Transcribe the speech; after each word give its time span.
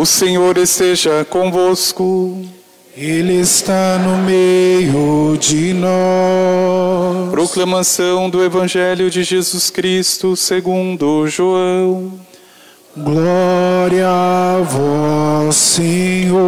O 0.00 0.06
Senhor 0.06 0.56
esteja 0.58 1.24
convosco. 1.24 2.40
Ele 2.96 3.32
está 3.40 3.98
no 3.98 4.18
meio 4.18 5.36
de 5.36 5.72
nós. 5.74 7.32
Proclamação 7.32 8.30
do 8.30 8.44
Evangelho 8.44 9.10
de 9.10 9.24
Jesus 9.24 9.70
Cristo 9.70 10.36
segundo 10.36 11.26
João. 11.26 12.12
Glória 12.96 14.08
a 14.08 14.60
vós, 14.62 15.56
Senhor. 15.56 16.38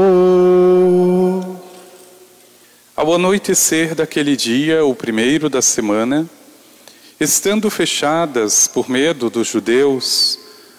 Ao 2.95 3.13
anoitecer 3.13 3.97
daquele 3.97 4.37
dia, 4.37 4.85
o 4.85 4.95
primeiro 4.95 5.51
da 5.51 5.61
semana, 5.61 6.25
estando 7.19 7.69
fechadas 7.69 8.69
por 8.69 8.89
medo 8.89 9.29
dos 9.29 9.49
judeus, 9.49 10.39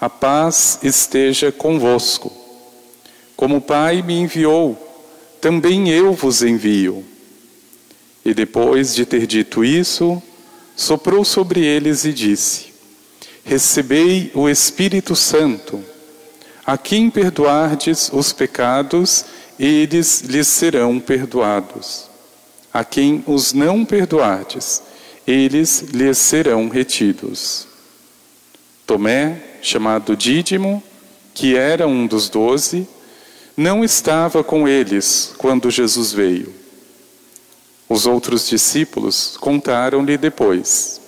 a 0.00 0.10
paz 0.10 0.78
esteja 0.82 1.52
convosco. 1.52 2.32
Como 3.36 3.56
o 3.56 3.60
Pai 3.60 4.02
me 4.02 4.14
enviou, 4.14 4.78
também 5.40 5.90
eu 5.90 6.12
vos 6.12 6.42
envio. 6.42 7.04
E 8.24 8.32
depois 8.32 8.94
de 8.94 9.04
ter 9.04 9.26
dito 9.26 9.64
isso, 9.64 10.22
soprou 10.76 11.24
sobre 11.24 11.64
eles 11.64 12.04
e 12.04 12.12
disse: 12.12 12.72
Recebei 13.44 14.30
o 14.34 14.48
Espírito 14.48 15.14
Santo. 15.14 15.84
A 16.64 16.78
quem 16.78 17.10
perdoardes 17.10 18.10
os 18.12 18.32
pecados, 18.32 19.26
eles 19.58 20.22
lhes 20.22 20.48
serão 20.48 20.98
perdoados. 20.98 22.08
A 22.72 22.82
quem 22.84 23.22
os 23.26 23.52
não 23.52 23.84
perdoardes, 23.84 24.82
eles 25.26 25.80
lhes 25.92 26.16
serão 26.16 26.68
retidos. 26.68 27.68
Tomé, 28.86 29.53
chamado 29.64 30.14
Dídimo, 30.14 30.82
que 31.32 31.56
era 31.56 31.86
um 31.88 32.06
dos 32.06 32.28
doze, 32.28 32.86
não 33.56 33.82
estava 33.82 34.44
com 34.44 34.68
eles 34.68 35.32
quando 35.38 35.70
Jesus 35.70 36.12
veio. 36.12 36.52
Os 37.88 38.06
outros 38.06 38.46
discípulos 38.46 39.38
contaram-lhe 39.40 40.18
depois: 40.18 41.00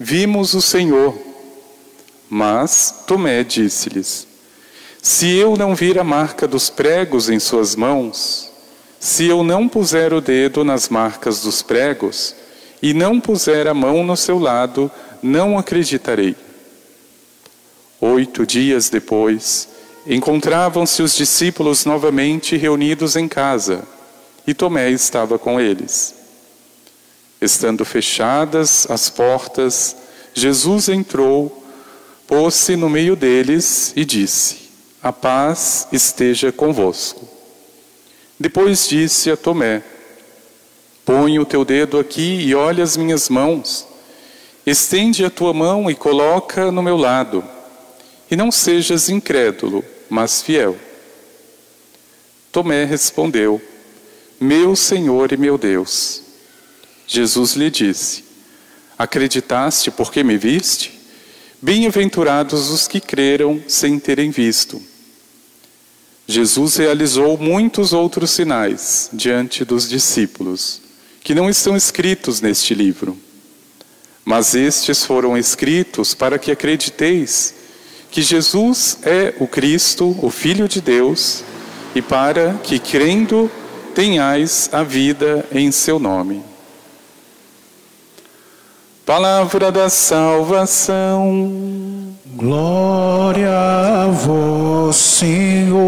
Vimos 0.00 0.54
o 0.54 0.62
Senhor. 0.62 1.14
Mas 2.28 3.02
Tomé 3.06 3.44
disse-lhes: 3.44 4.26
Se 5.02 5.36
eu 5.36 5.54
não 5.54 5.74
vir 5.74 5.98
a 5.98 6.04
marca 6.04 6.48
dos 6.48 6.70
pregos 6.70 7.28
em 7.28 7.38
suas 7.38 7.76
mãos, 7.76 8.50
se 8.98 9.26
eu 9.26 9.44
não 9.44 9.68
puser 9.68 10.14
o 10.14 10.22
dedo 10.22 10.64
nas 10.64 10.88
marcas 10.88 11.42
dos 11.42 11.60
pregos 11.60 12.34
e 12.80 12.94
não 12.94 13.20
puser 13.20 13.66
a 13.66 13.74
mão 13.74 14.02
no 14.02 14.16
seu 14.16 14.38
lado, 14.38 14.90
não 15.22 15.58
acreditarei. 15.58 16.34
Oito 18.06 18.44
dias 18.44 18.90
depois, 18.90 19.66
encontravam-se 20.06 21.02
os 21.02 21.16
discípulos 21.16 21.86
novamente 21.86 22.54
reunidos 22.54 23.16
em 23.16 23.26
casa 23.26 23.82
e 24.46 24.52
Tomé 24.52 24.90
estava 24.90 25.38
com 25.38 25.58
eles. 25.58 26.14
Estando 27.40 27.82
fechadas 27.82 28.86
as 28.90 29.08
portas, 29.08 29.96
Jesus 30.34 30.90
entrou, 30.90 31.64
pôs-se 32.26 32.76
no 32.76 32.90
meio 32.90 33.16
deles 33.16 33.94
e 33.96 34.04
disse: 34.04 34.68
A 35.02 35.10
paz 35.10 35.88
esteja 35.90 36.52
convosco. 36.52 37.26
Depois 38.38 38.86
disse 38.86 39.30
a 39.30 39.36
Tomé: 39.36 39.82
Põe 41.06 41.38
o 41.38 41.46
teu 41.46 41.64
dedo 41.64 41.98
aqui 41.98 42.42
e 42.42 42.54
olha 42.54 42.84
as 42.84 42.98
minhas 42.98 43.30
mãos. 43.30 43.86
Estende 44.66 45.24
a 45.24 45.30
tua 45.30 45.54
mão 45.54 45.90
e 45.90 45.94
coloca 45.94 46.70
no 46.70 46.82
meu 46.82 46.98
lado 46.98 47.53
e 48.34 48.36
não 48.36 48.50
sejas 48.50 49.08
incrédulo, 49.08 49.84
mas 50.10 50.42
fiel. 50.42 50.76
Tomé 52.50 52.84
respondeu: 52.84 53.62
Meu 54.40 54.74
Senhor 54.74 55.30
e 55.30 55.36
meu 55.36 55.56
Deus. 55.56 56.20
Jesus 57.06 57.52
lhe 57.52 57.70
disse: 57.70 58.24
Acreditaste 58.98 59.88
porque 59.92 60.24
me 60.24 60.36
viste? 60.36 61.00
Bem-aventurados 61.62 62.70
os 62.70 62.88
que 62.88 63.00
creram 63.00 63.62
sem 63.68 64.00
terem 64.00 64.32
visto. 64.32 64.82
Jesus 66.26 66.74
realizou 66.74 67.38
muitos 67.38 67.92
outros 67.92 68.32
sinais 68.32 69.10
diante 69.12 69.64
dos 69.64 69.88
discípulos, 69.88 70.82
que 71.22 71.36
não 71.36 71.48
estão 71.48 71.76
escritos 71.76 72.40
neste 72.40 72.74
livro. 72.74 73.16
Mas 74.24 74.56
estes 74.56 75.06
foram 75.06 75.38
escritos 75.38 76.14
para 76.14 76.36
que 76.36 76.50
acrediteis 76.50 77.62
que 78.14 78.22
Jesus 78.22 78.98
é 79.02 79.34
o 79.40 79.48
Cristo, 79.48 80.16
o 80.22 80.30
Filho 80.30 80.68
de 80.68 80.80
Deus, 80.80 81.42
e 81.96 82.00
para 82.00 82.54
que, 82.62 82.78
crendo, 82.78 83.50
tenhais 83.92 84.70
a 84.72 84.84
vida 84.84 85.44
em 85.50 85.72
seu 85.72 85.98
nome. 85.98 86.40
Palavra 89.04 89.72
da 89.72 89.88
salvação. 89.88 91.50
Glória 92.36 93.50
a 93.50 94.06
vós, 94.06 94.94
Senhor. 94.94 95.82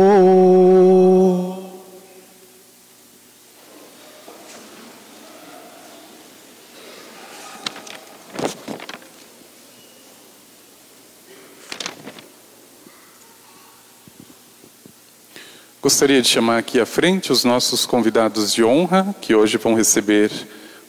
Gostaria 15.86 16.20
de 16.20 16.26
chamar 16.26 16.58
aqui 16.58 16.80
à 16.80 16.84
frente 16.84 17.30
os 17.30 17.44
nossos 17.44 17.86
convidados 17.86 18.52
de 18.52 18.64
honra, 18.64 19.14
que 19.20 19.36
hoje 19.36 19.56
vão 19.56 19.72
receber 19.72 20.32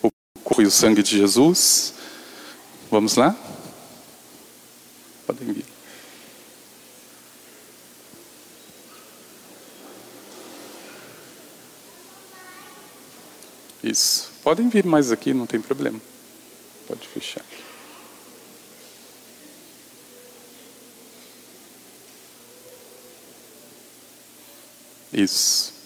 o 0.02 0.10
corpo 0.44 0.60
e 0.64 0.66
o 0.66 0.72
sangue 0.72 1.04
de 1.04 1.16
Jesus. 1.16 1.94
Vamos 2.90 3.16
lá? 3.16 3.36
Podem 5.28 5.54
vir. 5.54 5.66
Isso. 13.84 14.32
Podem 14.42 14.68
vir 14.68 14.84
mais 14.84 15.12
aqui, 15.12 15.32
não 15.32 15.46
tem 15.46 15.62
problema. 15.62 16.02
Pode 16.88 17.08
fechar. 17.08 17.46
Isso. 25.14 25.78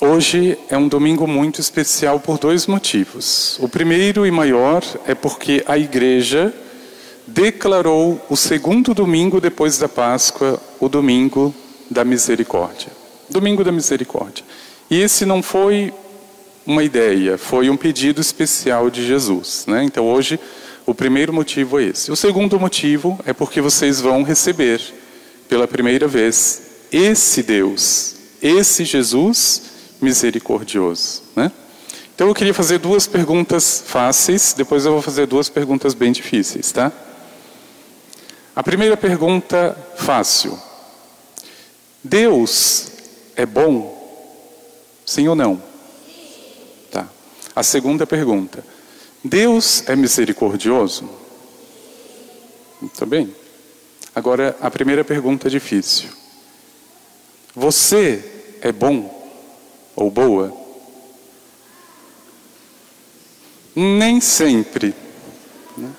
Hoje 0.00 0.58
é 0.68 0.76
um 0.76 0.88
domingo 0.88 1.28
muito 1.28 1.60
especial 1.60 2.18
por 2.18 2.36
dois 2.36 2.66
motivos. 2.66 3.56
O 3.60 3.68
primeiro 3.68 4.26
e 4.26 4.32
maior 4.32 4.82
é 5.06 5.14
porque 5.14 5.62
a 5.64 5.78
igreja 5.78 6.52
declarou 7.26 8.20
o 8.28 8.36
segundo 8.36 8.94
domingo 8.94 9.40
depois 9.40 9.78
da 9.78 9.88
Páscoa 9.88 10.60
o 10.80 10.88
domingo 10.88 11.54
da 11.88 12.04
misericórdia. 12.04 12.88
Domingo 13.30 13.62
da 13.62 13.70
misericórdia. 13.70 14.44
E 14.90 15.00
esse 15.00 15.24
não 15.24 15.40
foi 15.40 15.94
uma 16.66 16.82
ideia, 16.82 17.38
foi 17.38 17.70
um 17.70 17.76
pedido 17.76 18.20
especial 18.20 18.90
de 18.90 19.06
Jesus. 19.06 19.66
Né? 19.68 19.84
Então 19.84 20.04
hoje 20.04 20.38
o 20.84 20.92
primeiro 20.92 21.32
motivo 21.32 21.78
é 21.78 21.84
esse. 21.84 22.10
O 22.10 22.16
segundo 22.16 22.58
motivo 22.58 23.18
é 23.24 23.32
porque 23.32 23.60
vocês 23.60 24.00
vão 24.00 24.24
receber 24.24 24.80
pela 25.52 25.68
primeira 25.68 26.08
vez 26.08 26.62
esse 26.90 27.42
Deus, 27.42 28.14
esse 28.40 28.86
Jesus 28.86 29.62
misericordioso. 30.00 31.24
Né? 31.36 31.52
Então 32.14 32.26
eu 32.26 32.34
queria 32.34 32.54
fazer 32.54 32.78
duas 32.78 33.06
perguntas 33.06 33.84
fáceis, 33.86 34.54
depois 34.56 34.86
eu 34.86 34.92
vou 34.92 35.02
fazer 35.02 35.26
duas 35.26 35.50
perguntas 35.50 35.92
bem 35.92 36.10
difíceis, 36.10 36.72
tá? 36.72 36.90
A 38.56 38.62
primeira 38.62 38.96
pergunta 38.96 39.76
fácil. 39.94 40.58
Deus 42.02 42.86
é 43.36 43.44
bom? 43.44 43.92
Sim 45.04 45.28
ou 45.28 45.34
não? 45.34 45.62
Tá. 46.90 47.06
A 47.54 47.62
segunda 47.62 48.06
pergunta. 48.06 48.64
Deus 49.22 49.86
é 49.86 49.94
misericordioso? 49.94 51.10
Muito 52.80 53.04
bem. 53.04 53.41
Agora, 54.14 54.56
a 54.60 54.70
primeira 54.70 55.02
pergunta 55.02 55.48
é 55.48 55.50
difícil. 55.50 56.10
Você 57.54 58.22
é 58.60 58.70
bom 58.70 59.22
ou 59.96 60.10
boa? 60.10 60.52
Nem 63.74 64.20
sempre. 64.20 64.94
Né? 65.76 65.90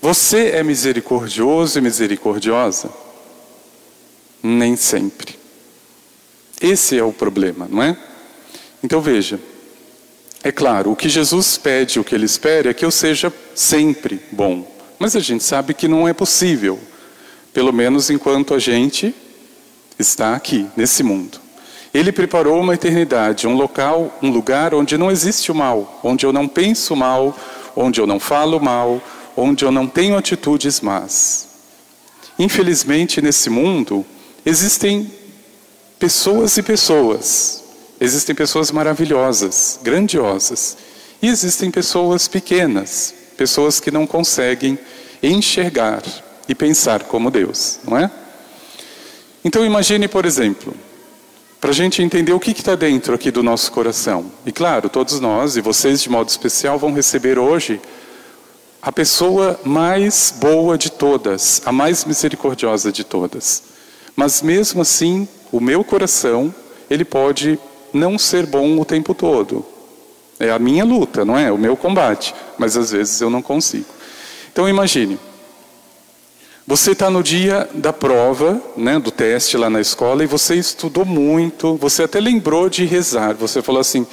Você 0.00 0.50
é 0.50 0.62
misericordioso 0.62 1.78
e 1.78 1.82
misericordiosa? 1.82 2.90
Nem 4.42 4.76
sempre. 4.76 5.38
Esse 6.60 6.96
é 6.96 7.02
o 7.02 7.12
problema, 7.12 7.66
não 7.68 7.82
é? 7.82 7.96
Então 8.82 9.00
veja, 9.00 9.40
é 10.44 10.52
claro, 10.52 10.92
o 10.92 10.96
que 10.96 11.08
Jesus 11.08 11.56
pede, 11.56 11.98
o 11.98 12.04
que 12.04 12.14
ele 12.14 12.26
espera 12.26 12.70
é 12.70 12.74
que 12.74 12.84
eu 12.84 12.90
seja 12.90 13.32
sempre 13.54 14.20
bom. 14.30 14.70
Mas 14.98 15.16
a 15.16 15.20
gente 15.20 15.42
sabe 15.42 15.74
que 15.74 15.88
não 15.88 16.06
é 16.06 16.12
possível, 16.12 16.78
pelo 17.52 17.72
menos 17.72 18.10
enquanto 18.10 18.54
a 18.54 18.58
gente 18.58 19.14
está 19.98 20.34
aqui, 20.34 20.66
nesse 20.76 21.02
mundo. 21.02 21.38
Ele 21.92 22.10
preparou 22.10 22.58
uma 22.58 22.74
eternidade, 22.74 23.46
um 23.46 23.54
local, 23.54 24.18
um 24.22 24.30
lugar 24.30 24.74
onde 24.74 24.96
não 24.96 25.10
existe 25.10 25.52
o 25.52 25.54
mal, 25.54 26.00
onde 26.02 26.24
eu 26.24 26.32
não 26.32 26.48
penso 26.48 26.96
mal, 26.96 27.36
onde 27.76 28.00
eu 28.00 28.06
não 28.06 28.18
falo 28.18 28.58
mal, 28.58 29.00
onde 29.36 29.64
eu 29.64 29.70
não 29.70 29.86
tenho 29.86 30.16
atitudes 30.16 30.80
más. 30.80 31.48
Infelizmente, 32.38 33.20
nesse 33.20 33.50
mundo, 33.50 34.06
existem 34.44 35.10
pessoas 35.98 36.56
e 36.56 36.62
pessoas. 36.62 37.62
Existem 38.00 38.34
pessoas 38.34 38.70
maravilhosas, 38.70 39.78
grandiosas. 39.82 40.78
E 41.20 41.28
existem 41.28 41.70
pessoas 41.70 42.26
pequenas, 42.26 43.14
pessoas 43.36 43.78
que 43.78 43.90
não 43.90 44.06
conseguem 44.06 44.78
enxergar 45.22 46.02
e 46.52 46.54
pensar 46.54 47.04
como 47.04 47.30
Deus, 47.30 47.78
não 47.82 47.96
é? 47.96 48.10
Então 49.42 49.64
imagine, 49.64 50.06
por 50.06 50.26
exemplo, 50.26 50.74
para 51.58 51.70
a 51.70 51.74
gente 51.74 52.02
entender 52.02 52.34
o 52.34 52.38
que 52.38 52.50
está 52.50 52.74
dentro 52.74 53.14
aqui 53.14 53.30
do 53.30 53.42
nosso 53.42 53.72
coração. 53.72 54.30
E 54.44 54.52
claro, 54.52 54.90
todos 54.90 55.18
nós, 55.18 55.56
e 55.56 55.62
vocês 55.62 56.02
de 56.02 56.10
modo 56.10 56.28
especial, 56.28 56.78
vão 56.78 56.92
receber 56.92 57.38
hoje 57.38 57.80
a 58.82 58.92
pessoa 58.92 59.58
mais 59.64 60.34
boa 60.38 60.76
de 60.76 60.92
todas, 60.92 61.62
a 61.64 61.72
mais 61.72 62.04
misericordiosa 62.04 62.92
de 62.92 63.02
todas. 63.02 63.62
Mas 64.14 64.42
mesmo 64.42 64.82
assim, 64.82 65.26
o 65.50 65.58
meu 65.58 65.82
coração, 65.82 66.54
ele 66.90 67.04
pode 67.04 67.58
não 67.94 68.18
ser 68.18 68.44
bom 68.44 68.78
o 68.78 68.84
tempo 68.84 69.14
todo. 69.14 69.64
É 70.38 70.50
a 70.50 70.58
minha 70.58 70.84
luta, 70.84 71.24
não 71.24 71.38
é? 71.38 71.50
O 71.50 71.56
meu 71.56 71.78
combate. 71.78 72.34
Mas 72.58 72.76
às 72.76 72.90
vezes 72.90 73.22
eu 73.22 73.30
não 73.30 73.40
consigo. 73.40 73.86
Então 74.52 74.68
imagine, 74.68 75.18
você 76.66 76.92
está 76.92 77.10
no 77.10 77.22
dia 77.22 77.68
da 77.74 77.92
prova, 77.92 78.60
né, 78.76 78.98
do 78.98 79.10
teste 79.10 79.56
lá 79.56 79.68
na 79.68 79.80
escola, 79.80 80.22
e 80.22 80.26
você 80.26 80.54
estudou 80.54 81.04
muito, 81.04 81.76
você 81.76 82.04
até 82.04 82.20
lembrou 82.20 82.68
de 82.68 82.84
rezar. 82.84 83.34
Você 83.34 83.60
falou 83.60 83.80
assim: 83.80 84.06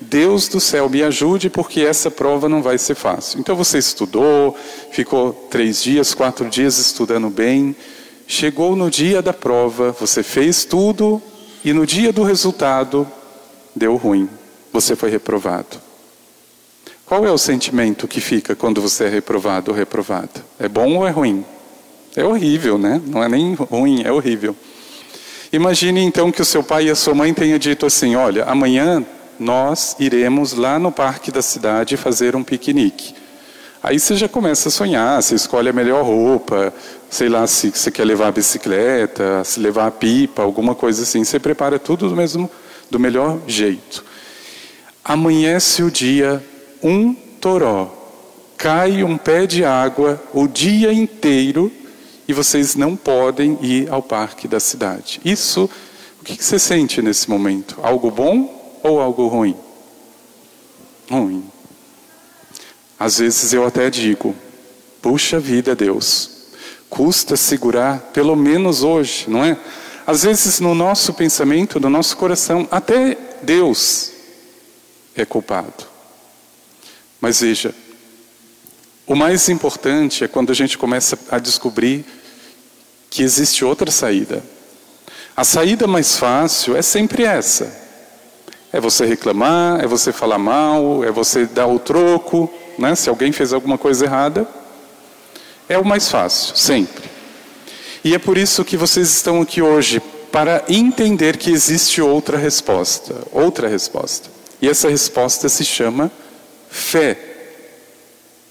Deus 0.00 0.46
do 0.46 0.60
céu, 0.60 0.88
me 0.88 1.02
ajude, 1.02 1.50
porque 1.50 1.80
essa 1.80 2.10
prova 2.10 2.48
não 2.48 2.62
vai 2.62 2.78
ser 2.78 2.94
fácil. 2.94 3.40
Então 3.40 3.56
você 3.56 3.78
estudou, 3.78 4.56
ficou 4.92 5.32
três 5.50 5.82
dias, 5.82 6.14
quatro 6.14 6.48
dias 6.48 6.78
estudando 6.78 7.28
bem. 7.28 7.74
Chegou 8.26 8.76
no 8.76 8.90
dia 8.90 9.20
da 9.20 9.32
prova, 9.32 9.90
você 9.98 10.22
fez 10.22 10.64
tudo, 10.64 11.20
e 11.64 11.72
no 11.72 11.84
dia 11.84 12.12
do 12.12 12.22
resultado, 12.22 13.08
deu 13.74 13.96
ruim. 13.96 14.28
Você 14.72 14.94
foi 14.94 15.10
reprovado. 15.10 15.78
Qual 17.04 17.26
é 17.26 17.32
o 17.32 17.38
sentimento 17.38 18.06
que 18.06 18.20
fica 18.20 18.54
quando 18.54 18.80
você 18.80 19.04
é 19.04 19.08
reprovado 19.08 19.72
ou 19.72 19.76
reprovada? 19.76 20.44
É 20.60 20.68
bom 20.68 20.96
ou 20.96 21.08
é 21.08 21.10
ruim? 21.10 21.44
É 22.16 22.24
horrível, 22.24 22.78
né? 22.78 23.00
Não 23.06 23.22
é 23.22 23.28
nem 23.28 23.54
ruim, 23.54 24.02
é 24.04 24.10
horrível. 24.10 24.56
Imagine 25.52 26.02
então 26.02 26.30
que 26.30 26.42
o 26.42 26.44
seu 26.44 26.62
pai 26.62 26.86
e 26.86 26.90
a 26.90 26.94
sua 26.94 27.14
mãe 27.14 27.32
tenham 27.32 27.58
dito 27.58 27.86
assim: 27.86 28.16
olha, 28.16 28.44
amanhã 28.44 29.04
nós 29.38 29.96
iremos 29.98 30.52
lá 30.52 30.78
no 30.78 30.92
parque 30.92 31.30
da 31.30 31.40
cidade 31.40 31.96
fazer 31.96 32.36
um 32.36 32.42
piquenique. 32.42 33.14
Aí 33.82 33.98
você 33.98 34.16
já 34.16 34.28
começa 34.28 34.68
a 34.68 34.72
sonhar, 34.72 35.22
você 35.22 35.36
escolhe 35.36 35.68
a 35.68 35.72
melhor 35.72 36.04
roupa, 36.04 36.74
sei 37.08 37.28
lá 37.28 37.46
se 37.46 37.70
você 37.70 37.90
quer 37.90 38.04
levar 38.04 38.28
a 38.28 38.32
bicicleta, 38.32 39.44
se 39.44 39.60
levar 39.60 39.86
a 39.86 39.90
pipa, 39.90 40.42
alguma 40.42 40.74
coisa 40.74 41.04
assim. 41.04 41.22
Você 41.22 41.38
prepara 41.38 41.78
tudo 41.78 42.08
do 42.08 42.16
mesmo, 42.16 42.50
do 42.90 42.98
melhor 42.98 43.38
jeito. 43.46 44.04
Amanhece 45.04 45.82
o 45.82 45.90
dia, 45.90 46.44
um 46.82 47.14
toró, 47.40 47.94
cai 48.56 49.04
um 49.04 49.16
pé 49.16 49.46
de 49.46 49.64
água 49.64 50.20
o 50.34 50.48
dia 50.48 50.92
inteiro 50.92 51.72
e 52.28 52.34
vocês 52.34 52.76
não 52.76 52.94
podem 52.94 53.58
ir 53.62 53.90
ao 53.90 54.02
parque 54.02 54.46
da 54.46 54.60
cidade. 54.60 55.18
Isso, 55.24 55.68
o 56.20 56.24
que 56.24 56.36
você 56.44 56.58
sente 56.58 57.00
nesse 57.00 57.30
momento? 57.30 57.78
Algo 57.82 58.10
bom 58.10 58.78
ou 58.82 59.00
algo 59.00 59.26
ruim? 59.28 59.56
Ruim. 61.10 61.42
Às 63.00 63.18
vezes 63.18 63.54
eu 63.54 63.66
até 63.66 63.88
digo, 63.88 64.36
puxa 65.00 65.40
vida, 65.40 65.74
Deus, 65.74 66.30
custa 66.90 67.34
segurar, 67.34 68.10
pelo 68.12 68.36
menos 68.36 68.82
hoje, 68.82 69.24
não 69.26 69.42
é? 69.42 69.56
Às 70.06 70.24
vezes 70.24 70.60
no 70.60 70.74
nosso 70.74 71.14
pensamento, 71.14 71.80
no 71.80 71.88
nosso 71.88 72.14
coração, 72.14 72.68
até 72.70 73.16
Deus 73.42 74.12
é 75.14 75.24
culpado. 75.24 75.86
Mas 77.20 77.40
veja, 77.40 77.74
o 79.06 79.14
mais 79.14 79.48
importante 79.48 80.24
é 80.24 80.28
quando 80.28 80.50
a 80.50 80.54
gente 80.54 80.76
começa 80.76 81.18
a 81.30 81.38
descobrir 81.38 82.04
que 83.10 83.22
existe 83.22 83.64
outra 83.64 83.90
saída. 83.90 84.42
A 85.36 85.44
saída 85.44 85.86
mais 85.86 86.16
fácil 86.16 86.76
é 86.76 86.82
sempre 86.82 87.24
essa. 87.24 87.72
É 88.72 88.80
você 88.80 89.06
reclamar, 89.06 89.82
é 89.82 89.86
você 89.86 90.12
falar 90.12 90.38
mal, 90.38 91.04
é 91.04 91.10
você 91.10 91.46
dar 91.46 91.66
o 91.66 91.78
troco, 91.78 92.52
né? 92.78 92.94
Se 92.94 93.08
alguém 93.08 93.32
fez 93.32 93.52
alguma 93.52 93.78
coisa 93.78 94.04
errada, 94.04 94.46
é 95.68 95.78
o 95.78 95.84
mais 95.84 96.10
fácil, 96.10 96.56
sempre. 96.56 97.08
E 98.04 98.14
é 98.14 98.18
por 98.18 98.36
isso 98.36 98.64
que 98.64 98.76
vocês 98.76 99.08
estão 99.08 99.40
aqui 99.40 99.62
hoje 99.62 100.00
para 100.30 100.64
entender 100.68 101.36
que 101.36 101.50
existe 101.50 102.02
outra 102.02 102.36
resposta, 102.36 103.14
outra 103.32 103.68
resposta. 103.68 104.28
E 104.60 104.68
essa 104.68 104.88
resposta 104.88 105.48
se 105.48 105.64
chama 105.64 106.10
fé. 106.68 107.18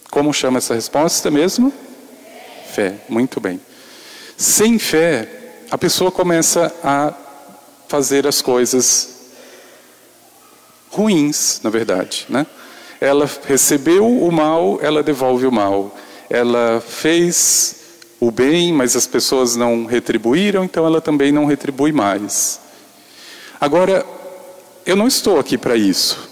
Como 0.10 0.34
chama 0.34 0.58
essa 0.58 0.74
resposta 0.74 1.30
mesmo? 1.30 1.72
Fé. 2.74 2.96
Muito 3.10 3.40
bem. 3.40 3.60
Sem 4.38 4.78
fé, 4.78 5.28
a 5.72 5.80
pessoa 5.80 6.12
começa 6.12 6.72
a 6.84 7.12
fazer 7.88 8.28
as 8.28 8.40
coisas 8.40 9.16
ruins, 10.92 11.60
na 11.64 11.72
verdade, 11.72 12.28
né? 12.30 12.46
Ela 13.02 13.28
recebeu 13.48 14.08
o 14.08 14.32
mal, 14.32 14.78
ela 14.80 15.02
devolve 15.02 15.48
o 15.48 15.52
mal. 15.52 15.96
Ela 16.30 16.80
fez 16.86 17.78
o 18.20 18.30
bem, 18.30 18.72
mas 18.72 18.96
as 18.96 19.08
pessoas 19.08 19.56
não 19.56 19.86
retribuíram, 19.86 20.64
então 20.64 20.86
ela 20.86 21.02
também 21.02 21.32
não 21.32 21.46
retribui 21.46 21.92
mais. 21.92 22.60
Agora, 23.60 24.06
eu 24.86 24.96
não 24.96 25.08
estou 25.08 25.40
aqui 25.40 25.58
para 25.58 25.76
isso. 25.76 26.30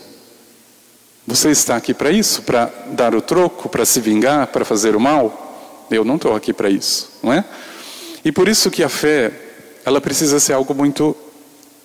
Você 1.26 1.50
está 1.50 1.76
aqui 1.76 1.92
para 1.92 2.12
isso? 2.12 2.44
Para 2.44 2.72
dar 2.92 3.16
o 3.16 3.22
troco, 3.22 3.68
para 3.68 3.84
se 3.84 4.00
vingar, 4.00 4.46
para 4.48 4.64
fazer 4.64 4.96
o 4.96 5.00
mal? 5.00 5.88
Eu 5.90 6.06
não 6.06 6.18
estou 6.18 6.36
aqui 6.36 6.54
para 6.54 6.70
isso, 6.70 7.12
não 7.24 7.34
é? 7.34 7.44
E 8.26 8.32
por 8.32 8.48
isso 8.48 8.72
que 8.72 8.82
a 8.82 8.90
fé, 8.90 9.32
ela 9.86 10.02
precisa 10.02 10.40
ser 10.40 10.54
algo 10.54 10.74
muito 10.74 11.16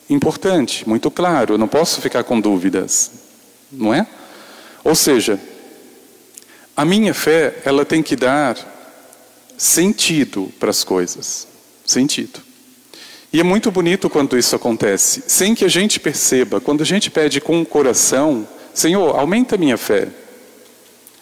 importante, 0.08 0.88
muito 0.88 1.10
claro. 1.10 1.54
Eu 1.54 1.58
não 1.58 1.68
posso 1.68 2.00
ficar 2.00 2.24
com 2.24 2.40
dúvidas, 2.40 3.10
não 3.70 3.92
é? 3.92 4.06
Ou 4.82 4.94
seja, 4.94 5.38
a 6.74 6.82
minha 6.82 7.12
fé, 7.12 7.58
ela 7.62 7.84
tem 7.84 8.02
que 8.02 8.16
dar 8.16 8.56
sentido 9.58 10.50
para 10.58 10.70
as 10.70 10.82
coisas, 10.82 11.46
sentido. 11.84 12.40
E 13.30 13.38
é 13.38 13.42
muito 13.42 13.70
bonito 13.70 14.08
quando 14.08 14.38
isso 14.38 14.56
acontece, 14.56 15.22
sem 15.26 15.54
que 15.54 15.64
a 15.64 15.68
gente 15.68 16.00
perceba. 16.00 16.58
Quando 16.58 16.80
a 16.80 16.86
gente 16.86 17.10
pede 17.10 17.38
com 17.38 17.60
o 17.60 17.66
coração, 17.66 18.48
Senhor, 18.72 19.14
aumenta 19.14 19.56
a 19.56 19.58
minha 19.58 19.76
fé. 19.76 20.08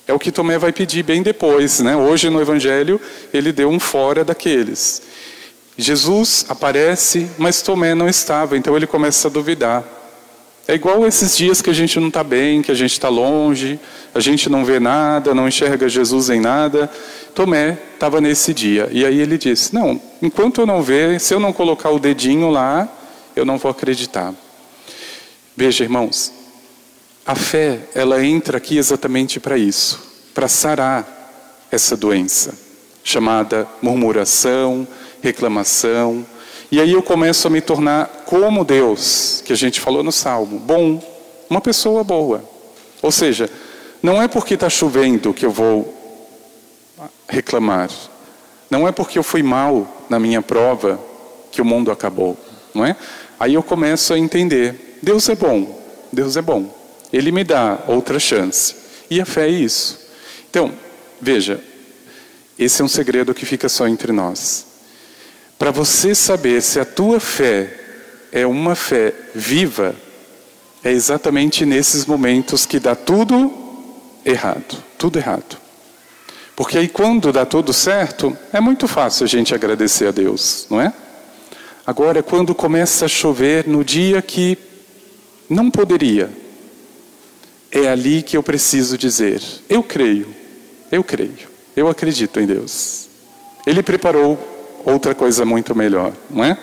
É 0.09 0.13
o 0.15 0.19
que 0.19 0.33
Tomé 0.33 0.59
vai 0.59 0.73
pedir 0.73 1.03
bem 1.03 1.23
depois, 1.23 1.81
né? 1.81 1.95
Hoje 1.95 2.31
no 2.31 2.41
Evangelho 2.41 2.99
ele 3.33 3.53
deu 3.53 3.69
um 3.69 3.79
fora 3.79 4.25
daqueles. 4.25 5.03
Jesus 5.77 6.47
aparece, 6.49 7.31
mas 7.37 7.61
Tomé 7.61 7.95
não 7.95 8.09
estava, 8.09 8.57
então 8.57 8.75
ele 8.75 8.87
começa 8.87 9.29
a 9.29 9.31
duvidar. 9.31 9.85
É 10.67 10.75
igual 10.75 11.07
esses 11.07 11.37
dias 11.37 11.61
que 11.61 11.69
a 11.69 11.75
gente 11.75 12.01
não 12.01 12.09
está 12.09 12.25
bem, 12.25 12.63
que 12.63 12.73
a 12.73 12.75
gente 12.75 12.93
está 12.93 13.11
longe, 13.11 13.79
a 14.15 14.21
gente 14.21 14.49
não 14.49 14.65
vê 14.65 14.81
nada, 14.81 15.35
não 15.35 15.47
enxerga 15.47 15.89
Jesus 15.91 16.31
em 16.31 16.41
nada. 16.41 16.91
Tomé 17.35 17.77
estava 17.93 18.19
nesse 18.19 18.55
dia. 18.55 18.89
E 18.91 19.05
aí 19.05 19.21
ele 19.21 19.37
disse: 19.37 19.75
Não, 19.75 20.01
enquanto 20.23 20.63
eu 20.63 20.67
não 20.67 20.83
ver, 20.83 21.21
se 21.21 21.35
eu 21.35 21.41
não 21.41 21.53
colocar 21.53 21.91
o 21.91 21.99
dedinho 21.99 22.51
lá, 22.51 22.89
eu 23.37 23.45
não 23.45 23.59
vou 23.59 23.71
acreditar. 23.71 24.35
Veja, 25.55 25.85
irmãos, 25.85 26.33
a 27.29 27.35
fé, 27.35 27.81
ela 27.95 28.25
entra 28.25 28.57
aqui 28.57 28.79
exatamente 28.79 29.39
para 29.39 29.59
isso, 29.59 30.01
para 30.33 30.49
sarar 30.49 31.67
essa 31.71 31.95
doença 31.95 32.55
chamada 33.05 33.69
murmuração, 33.83 34.89
reclamação. 35.21 36.25
E 36.73 36.81
aí 36.81 36.91
eu 36.91 37.03
começo 37.03 37.47
a 37.47 37.51
me 37.51 37.61
tornar 37.61 38.07
como 38.25 38.65
Deus, 38.65 39.43
que 39.45 39.53
a 39.53 39.57
gente 39.57 39.79
falou 39.79 40.03
no 40.03 40.11
Salmo, 40.11 40.59
bom, 40.59 41.03
uma 41.51 41.61
pessoa 41.61 42.03
boa. 42.03 42.43
Ou 43.03 43.13
seja, 43.13 43.51
não 44.03 44.23
é 44.23 44.27
porque 44.27 44.55
está 44.55 44.71
chovendo 44.71 45.35
que 45.35 45.45
eu 45.45 45.51
vou 45.51 45.95
reclamar. 47.29 47.91
Não 48.71 48.89
é 48.89 48.93
porque 48.93 49.19
eu 49.19 49.23
fui 49.23 49.43
mal 49.43 50.07
na 50.09 50.19
minha 50.19 50.41
prova 50.41 50.99
que 51.53 51.61
o 51.61 51.65
mundo 51.65 51.91
acabou, 51.91 52.39
não 52.75 52.87
é? 52.87 52.97
Aí 53.39 53.53
eu 53.53 53.63
começo 53.63 54.15
a 54.15 54.19
entender, 54.19 54.99
Deus 55.03 55.29
é 55.29 55.35
bom, 55.35 55.79
Deus 56.11 56.35
é 56.35 56.41
bom. 56.41 56.78
Ele 57.13 57.33
me 57.33 57.45
dá 57.45 57.79
outra 57.87 58.19
chance. 58.19 58.75
E 59.11 59.21
a 59.21 59.25
fé 59.25 59.47
é 59.47 59.51
isso. 59.51 59.99
Então, 60.51 60.73
veja, 61.21 61.61
esse 62.59 62.83
é 62.83 62.85
um 62.85 62.89
segredo 62.89 63.35
que 63.35 63.47
fica 63.47 63.69
só 63.69 63.87
entre 63.87 64.13
nós. 64.13 64.67
Para 65.59 65.71
você 65.71 66.15
saber 66.15 66.61
se 66.63 66.79
a 66.79 66.85
tua 66.85 67.19
fé 67.19 67.73
é 68.31 68.47
uma 68.47 68.75
fé 68.75 69.13
viva, 69.35 69.95
é 70.85 70.93
exatamente 70.93 71.65
nesses 71.65 72.07
momentos 72.07 72.67
que 72.67 72.79
dá 72.79 72.95
tudo 72.95 73.53
errado, 74.25 74.83
tudo 74.97 75.19
errado. 75.19 75.59
Porque 76.55 76.79
aí 76.79 76.89
quando 76.89 77.33
dá 77.33 77.47
tudo 77.47 77.73
certo, 77.73 78.37
é 78.53 78.61
muito 78.61 78.89
fácil 78.89 79.25
a 79.25 79.29
gente 79.29 79.55
agradecer 79.55 80.09
a 80.09 80.11
Deus, 80.11 80.67
não 80.69 80.81
é? 80.81 80.93
Agora, 81.87 82.23
quando 82.23 82.55
começa 82.55 83.07
a 83.07 83.09
chover 83.09 83.67
no 83.67 83.83
dia 83.83 84.21
que 84.21 84.59
não 85.49 85.71
poderia, 85.71 86.31
é 87.71 87.89
ali 87.89 88.23
que 88.23 88.37
eu 88.37 88.43
preciso 88.43 88.97
dizer: 88.97 89.43
eu 89.69 89.83
creio, 89.83 90.29
eu 90.91 91.05
creio. 91.05 91.49
Eu 91.77 91.89
acredito 91.89 92.41
em 92.41 92.47
Deus. 92.47 93.09
Ele 93.67 93.83
preparou 93.83 94.39
outra 94.85 95.15
coisa 95.15 95.45
muito 95.45 95.75
melhor, 95.75 96.13
não 96.29 96.43
é? 96.43 96.59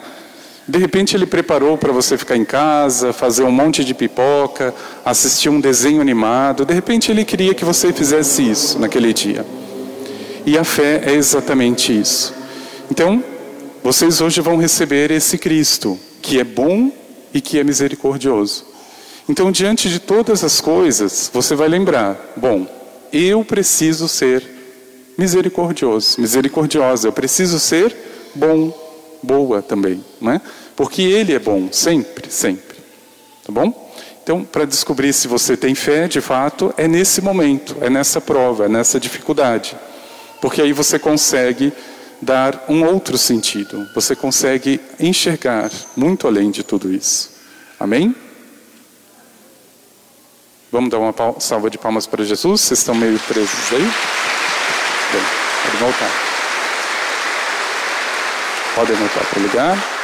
De 0.67 0.79
repente 0.79 1.15
ele 1.15 1.27
preparou 1.27 1.77
para 1.77 1.93
você 1.93 2.17
ficar 2.17 2.35
em 2.35 2.43
casa, 2.43 3.13
fazer 3.13 3.43
um 3.43 3.51
monte 3.51 3.85
de 3.85 3.93
pipoca, 3.93 4.73
assistir 5.05 5.47
um 5.47 5.61
desenho 5.61 6.01
animado. 6.01 6.65
De 6.65 6.73
repente 6.73 7.11
ele 7.11 7.23
queria 7.23 7.53
que 7.53 7.63
você 7.63 7.93
fizesse 7.93 8.49
isso 8.49 8.79
naquele 8.79 9.13
dia. 9.13 9.45
E 10.45 10.57
a 10.57 10.63
fé 10.63 11.01
é 11.05 11.13
exatamente 11.13 11.97
isso. 11.97 12.33
Então, 12.89 13.23
vocês 13.83 14.21
hoje 14.21 14.41
vão 14.41 14.57
receber 14.57 15.11
esse 15.11 15.37
Cristo, 15.37 15.99
que 16.21 16.39
é 16.39 16.43
bom 16.43 16.91
e 17.33 17.39
que 17.39 17.59
é 17.59 17.63
misericordioso. 17.63 18.74
Então, 19.27 19.51
diante 19.51 19.89
de 19.89 19.99
todas 19.99 20.43
as 20.43 20.61
coisas, 20.61 21.29
você 21.33 21.55
vai 21.55 21.67
lembrar: 21.67 22.17
bom, 22.35 22.67
eu 23.11 23.43
preciso 23.43 24.07
ser 24.07 24.43
misericordioso, 25.17 26.19
misericordiosa. 26.19 27.07
Eu 27.07 27.13
preciso 27.13 27.59
ser 27.59 27.95
bom, 28.35 28.73
boa 29.23 29.61
também, 29.61 30.03
não 30.21 30.33
é? 30.33 30.41
Porque 30.75 31.01
Ele 31.01 31.33
é 31.33 31.39
bom, 31.39 31.69
sempre, 31.71 32.31
sempre. 32.31 32.75
Tá 33.45 33.51
bom? 33.51 33.91
Então, 34.23 34.43
para 34.43 34.65
descobrir 34.65 35.13
se 35.13 35.27
você 35.27 35.55
tem 35.55 35.75
fé, 35.75 36.07
de 36.07 36.19
fato, 36.19 36.73
é 36.77 36.87
nesse 36.87 37.21
momento, 37.21 37.77
é 37.79 37.89
nessa 37.89 38.19
prova, 38.19 38.65
é 38.65 38.67
nessa 38.67 38.99
dificuldade. 38.99 39.77
Porque 40.41 40.61
aí 40.61 40.73
você 40.73 40.97
consegue 40.97 41.71
dar 42.21 42.65
um 42.67 42.83
outro 42.83 43.17
sentido, 43.17 43.87
você 43.93 44.15
consegue 44.15 44.79
enxergar 44.99 45.71
muito 45.95 46.27
além 46.27 46.49
de 46.49 46.63
tudo 46.63 46.91
isso. 46.91 47.31
Amém? 47.79 48.15
Vamos 50.75 50.89
dar 50.89 50.99
uma 50.99 51.13
salva 51.39 51.69
de 51.69 51.77
palmas 51.77 52.05
para 52.05 52.21
Jesus? 52.25 52.59
Vocês 52.59 52.79
estão 52.79 52.93
meio 52.93 53.17
presos 53.17 53.71
aí? 53.71 53.79
Bem, 53.79 55.21
pode 55.63 55.77
voltar. 55.77 56.09
Pode 58.75 58.91
voltar 58.91 59.23
para 59.23 59.39
o 59.39 59.43
lugar. 59.43 59.94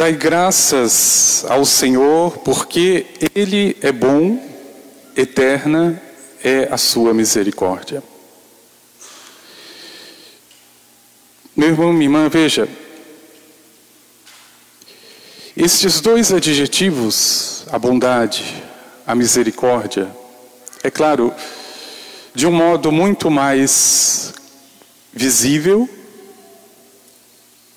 Dai 0.00 0.14
graças 0.14 1.44
ao 1.46 1.62
Senhor, 1.62 2.38
porque 2.38 3.04
Ele 3.34 3.76
é 3.82 3.92
bom, 3.92 4.42
eterna 5.14 6.00
é 6.42 6.68
a 6.72 6.78
sua 6.78 7.12
misericórdia. 7.12 8.02
Meu 11.54 11.68
irmão, 11.68 11.92
minha 11.92 12.06
irmã, 12.06 12.30
veja, 12.30 12.66
estes 15.54 16.00
dois 16.00 16.32
adjetivos, 16.32 17.66
a 17.70 17.78
bondade, 17.78 18.64
a 19.06 19.14
misericórdia, 19.14 20.10
é 20.82 20.90
claro, 20.90 21.30
de 22.34 22.46
um 22.46 22.52
modo 22.52 22.90
muito 22.90 23.30
mais 23.30 24.32
visível, 25.12 25.86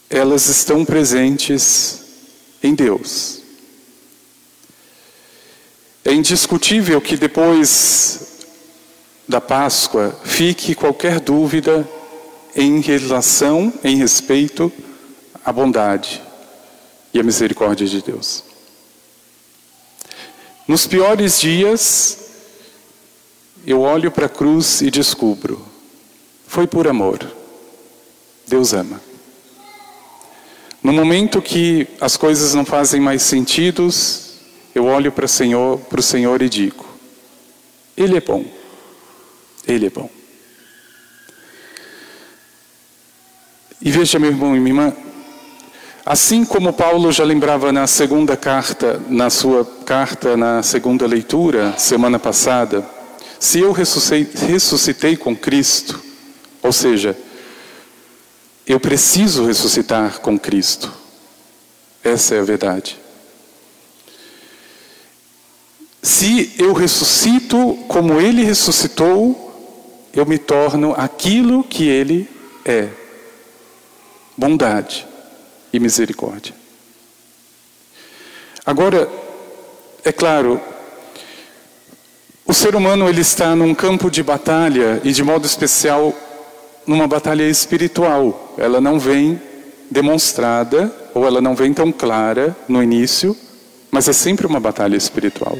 elas 0.09 0.47
estão 0.47 0.85
presentes 0.85 2.02
em 2.63 2.73
Deus. 2.73 3.41
É 6.05 6.13
indiscutível 6.13 6.99
que 6.99 7.17
depois 7.17 8.45
da 9.27 9.39
Páscoa 9.39 10.17
fique 10.23 10.73
qualquer 10.73 11.19
dúvida 11.19 11.87
em 12.55 12.79
relação, 12.79 13.73
em 13.83 13.97
respeito 13.97 14.71
à 15.43 15.51
bondade 15.51 16.21
e 17.13 17.19
à 17.19 17.23
misericórdia 17.23 17.87
de 17.87 18.01
Deus. 18.01 18.43
Nos 20.67 20.87
piores 20.87 21.39
dias, 21.39 22.17
eu 23.65 23.81
olho 23.81 24.11
para 24.11 24.27
a 24.27 24.29
cruz 24.29 24.81
e 24.81 24.89
descubro: 24.89 25.65
foi 26.47 26.67
por 26.67 26.87
amor. 26.87 27.19
Deus 28.47 28.73
ama. 28.73 29.12
No 30.83 30.91
momento 30.91 31.41
que 31.41 31.87
as 32.01 32.17
coisas 32.17 32.53
não 32.53 32.65
fazem 32.65 32.99
mais 32.99 33.21
sentido, 33.21 33.87
eu 34.75 34.85
olho 34.85 35.13
para 35.13 35.23
o 35.23 35.29
Senhor, 35.29 35.79
Senhor 36.01 36.41
e 36.41 36.49
digo: 36.49 36.85
Ele 37.95 38.17
é 38.17 38.21
bom. 38.21 38.43
Ele 39.65 39.85
é 39.85 39.89
bom. 39.89 40.09
E 43.81 43.91
veja, 43.91 44.19
meu 44.19 44.31
irmão 44.31 44.55
e 44.55 44.59
minha 44.59 44.71
irmã, 44.71 44.93
assim 46.05 46.43
como 46.43 46.73
Paulo 46.73 47.13
já 47.13 47.23
lembrava 47.23 47.71
na 47.71 47.87
segunda 47.87 48.35
carta, 48.35 49.01
na 49.07 49.29
sua 49.29 49.65
carta, 49.85 50.35
na 50.35 50.61
segunda 50.63 51.07
leitura, 51.07 51.75
semana 51.77 52.19
passada, 52.19 52.85
se 53.39 53.59
eu 53.59 53.71
ressuscitei 53.71 55.15
com 55.15 55.35
Cristo, 55.35 56.01
ou 56.61 56.73
seja, 56.73 57.17
eu 58.65 58.79
preciso 58.79 59.45
ressuscitar 59.45 60.19
com 60.19 60.37
Cristo. 60.37 60.91
Essa 62.03 62.35
é 62.35 62.39
a 62.39 62.43
verdade. 62.43 62.97
Se 66.01 66.53
eu 66.57 66.73
ressuscito 66.73 67.77
como 67.87 68.19
Ele 68.19 68.43
ressuscitou, 68.43 70.09
eu 70.13 70.25
me 70.25 70.37
torno 70.37 70.93
aquilo 70.97 71.63
que 71.63 71.87
Ele 71.87 72.29
é: 72.65 72.89
bondade 74.37 75.07
e 75.71 75.79
misericórdia. 75.79 76.53
Agora, 78.65 79.09
é 80.05 80.11
claro, 80.11 80.61
o 82.45 82.53
ser 82.53 82.75
humano 82.75 83.09
ele 83.09 83.21
está 83.21 83.55
num 83.55 83.73
campo 83.73 84.11
de 84.11 84.21
batalha 84.21 85.01
e 85.03 85.11
de 85.11 85.23
modo 85.23 85.45
especial 85.45 86.13
numa 86.85 87.07
batalha 87.07 87.47
espiritual. 87.47 88.55
Ela 88.57 88.79
não 88.79 88.99
vem 88.99 89.41
demonstrada 89.89 90.93
ou 91.13 91.25
ela 91.25 91.41
não 91.41 91.55
vem 91.55 91.73
tão 91.73 91.91
clara 91.91 92.55
no 92.67 92.81
início, 92.81 93.37
mas 93.91 94.07
é 94.07 94.13
sempre 94.13 94.47
uma 94.47 94.59
batalha 94.59 94.95
espiritual. 94.95 95.57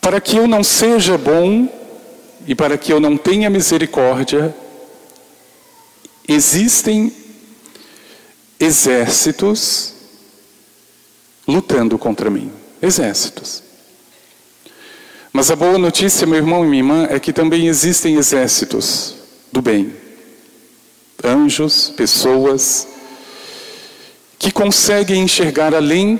Para 0.00 0.20
que 0.20 0.36
eu 0.36 0.46
não 0.46 0.62
seja 0.62 1.16
bom 1.16 1.68
e 2.46 2.54
para 2.54 2.76
que 2.76 2.92
eu 2.92 3.00
não 3.00 3.16
tenha 3.16 3.48
misericórdia, 3.48 4.54
existem 6.28 7.12
exércitos 8.58 9.94
lutando 11.46 11.98
contra 11.98 12.28
mim. 12.30 12.52
Exércitos. 12.82 13.62
Mas 15.34 15.50
a 15.50 15.56
boa 15.56 15.76
notícia, 15.76 16.26
meu 16.26 16.38
irmão 16.38 16.64
e 16.64 16.68
minha 16.68 16.80
irmã, 16.80 17.06
é 17.10 17.20
que 17.20 17.32
também 17.32 17.66
existem 17.66 18.14
exércitos 18.14 19.16
do 19.52 19.60
bem. 19.60 19.92
Anjos, 21.22 21.92
pessoas 21.94 22.86
que 24.38 24.50
conseguem 24.50 25.22
enxergar 25.22 25.74
além 25.74 26.18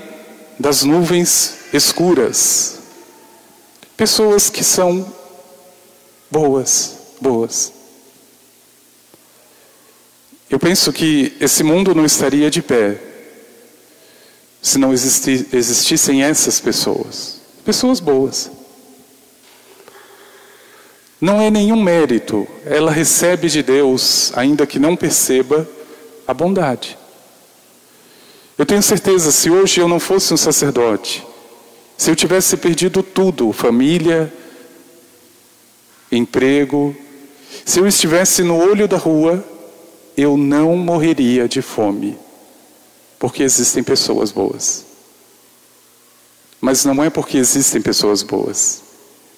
das 0.59 0.83
nuvens 0.83 1.55
escuras 1.73 2.75
Pessoas 3.97 4.49
que 4.49 4.63
são 4.63 5.05
boas, 6.29 6.97
boas. 7.21 7.71
Eu 10.49 10.59
penso 10.59 10.91
que 10.91 11.35
esse 11.39 11.63
mundo 11.63 11.95
não 11.95 12.05
estaria 12.05 12.51
de 12.51 12.61
pé 12.61 12.99
se 14.61 14.77
não 14.77 14.91
existi, 14.91 15.47
existissem 15.53 16.23
essas 16.23 16.59
pessoas. 16.59 17.39
Pessoas 17.63 17.99
boas. 18.01 18.51
Não 21.19 21.41
é 21.41 21.49
nenhum 21.49 21.81
mérito, 21.81 22.47
ela 22.65 22.91
recebe 22.91 23.47
de 23.49 23.63
Deus, 23.63 24.31
ainda 24.35 24.67
que 24.67 24.77
não 24.77 24.95
perceba, 24.95 25.67
a 26.27 26.33
bondade. 26.33 26.97
Eu 28.57 28.65
tenho 28.65 28.83
certeza, 28.83 29.31
se 29.31 29.49
hoje 29.49 29.79
eu 29.79 29.87
não 29.87 29.99
fosse 29.99 30.33
um 30.33 30.37
sacerdote, 30.37 31.25
se 31.97 32.09
eu 32.09 32.15
tivesse 32.15 32.57
perdido 32.57 33.01
tudo, 33.01 33.51
família, 33.51 34.33
emprego, 36.11 36.95
se 37.65 37.79
eu 37.79 37.87
estivesse 37.87 38.43
no 38.43 38.57
olho 38.57 38.87
da 38.87 38.97
rua, 38.97 39.43
eu 40.17 40.37
não 40.37 40.75
morreria 40.77 41.47
de 41.47 41.61
fome, 41.61 42.17
porque 43.19 43.43
existem 43.43 43.83
pessoas 43.83 44.31
boas. 44.31 44.85
Mas 46.61 46.85
não 46.85 47.03
é 47.03 47.09
porque 47.09 47.37
existem 47.37 47.81
pessoas 47.81 48.23
boas, 48.23 48.81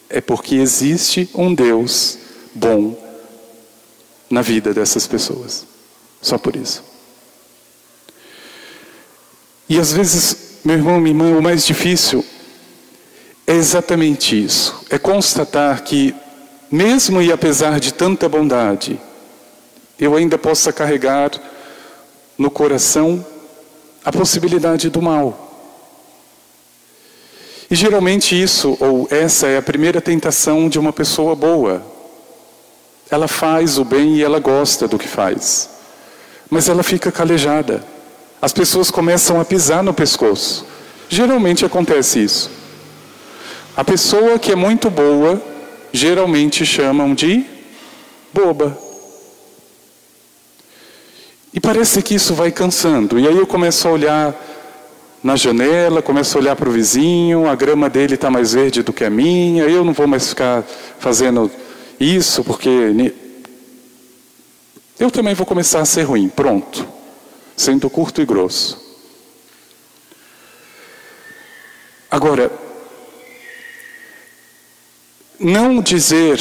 é 0.09 0.21
porque 0.21 0.55
existe 0.55 1.29
um 1.33 1.53
Deus 1.53 2.17
bom 2.53 2.97
na 4.29 4.41
vida 4.41 4.73
dessas 4.73 5.07
pessoas. 5.07 5.65
Só 6.21 6.37
por 6.37 6.55
isso. 6.55 6.83
E 9.69 9.77
às 9.77 9.91
vezes, 9.91 10.59
meu 10.63 10.75
irmão, 10.75 10.99
minha 10.99 11.11
irmã, 11.13 11.37
o 11.37 11.41
mais 11.41 11.65
difícil 11.65 12.23
é 13.45 13.53
exatamente 13.53 14.41
isso: 14.41 14.85
é 14.89 14.97
constatar 14.97 15.83
que, 15.83 16.15
mesmo 16.71 17.21
e 17.21 17.31
apesar 17.31 17.79
de 17.79 17.93
tanta 17.93 18.27
bondade, 18.27 18.99
eu 19.99 20.15
ainda 20.15 20.37
possa 20.37 20.71
carregar 20.71 21.31
no 22.37 22.51
coração 22.51 23.25
a 24.05 24.11
possibilidade 24.11 24.89
do 24.89 25.01
mal. 25.01 25.46
E 27.69 27.75
geralmente 27.75 28.41
isso, 28.41 28.77
ou 28.79 29.07
essa 29.11 29.47
é 29.47 29.57
a 29.57 29.61
primeira 29.61 29.99
tentação 29.99 30.69
de 30.69 30.79
uma 30.79 30.93
pessoa 30.93 31.35
boa. 31.35 31.85
Ela 33.09 33.27
faz 33.27 33.77
o 33.77 33.83
bem 33.83 34.15
e 34.15 34.23
ela 34.23 34.39
gosta 34.39 34.87
do 34.87 34.97
que 34.97 35.07
faz. 35.07 35.69
Mas 36.49 36.69
ela 36.69 36.83
fica 36.83 37.11
calejada. 37.11 37.83
As 38.41 38.53
pessoas 38.53 38.89
começam 38.89 39.39
a 39.41 39.45
pisar 39.45 39.83
no 39.83 39.93
pescoço. 39.93 40.65
Geralmente 41.09 41.65
acontece 41.65 42.23
isso. 42.23 42.49
A 43.75 43.83
pessoa 43.83 44.39
que 44.39 44.51
é 44.51 44.55
muito 44.55 44.89
boa, 44.89 45.41
geralmente 45.91 46.65
chamam 46.65 47.13
de 47.13 47.45
boba. 48.33 48.77
E 51.53 51.59
parece 51.59 52.01
que 52.01 52.15
isso 52.15 52.33
vai 52.33 52.51
cansando. 52.51 53.19
E 53.19 53.27
aí 53.27 53.37
eu 53.37 53.47
começo 53.47 53.87
a 53.87 53.91
olhar 53.91 54.46
na 55.23 55.35
janela, 55.35 56.01
começo 56.01 56.37
a 56.37 56.41
olhar 56.41 56.55
para 56.55 56.69
o 56.69 56.71
vizinho, 56.71 57.47
a 57.47 57.55
grama 57.55 57.89
dele 57.89 58.15
está 58.15 58.29
mais 58.29 58.53
verde 58.53 58.83
do 58.83 58.93
que 58.93 59.03
a 59.03 59.09
minha, 59.09 59.63
eu 59.63 59.83
não 59.83 59.93
vou 59.93 60.07
mais 60.07 60.29
ficar 60.29 60.63
fazendo 60.99 61.51
isso, 61.99 62.43
porque 62.43 62.69
eu 64.99 65.11
também 65.11 65.33
vou 65.33 65.45
começar 65.45 65.79
a 65.79 65.85
ser 65.85 66.03
ruim. 66.03 66.27
Pronto. 66.27 66.87
Sendo 67.55 67.89
curto 67.89 68.21
e 68.21 68.25
grosso. 68.25 68.85
Agora, 72.09 72.51
não 75.39 75.81
dizer 75.81 76.39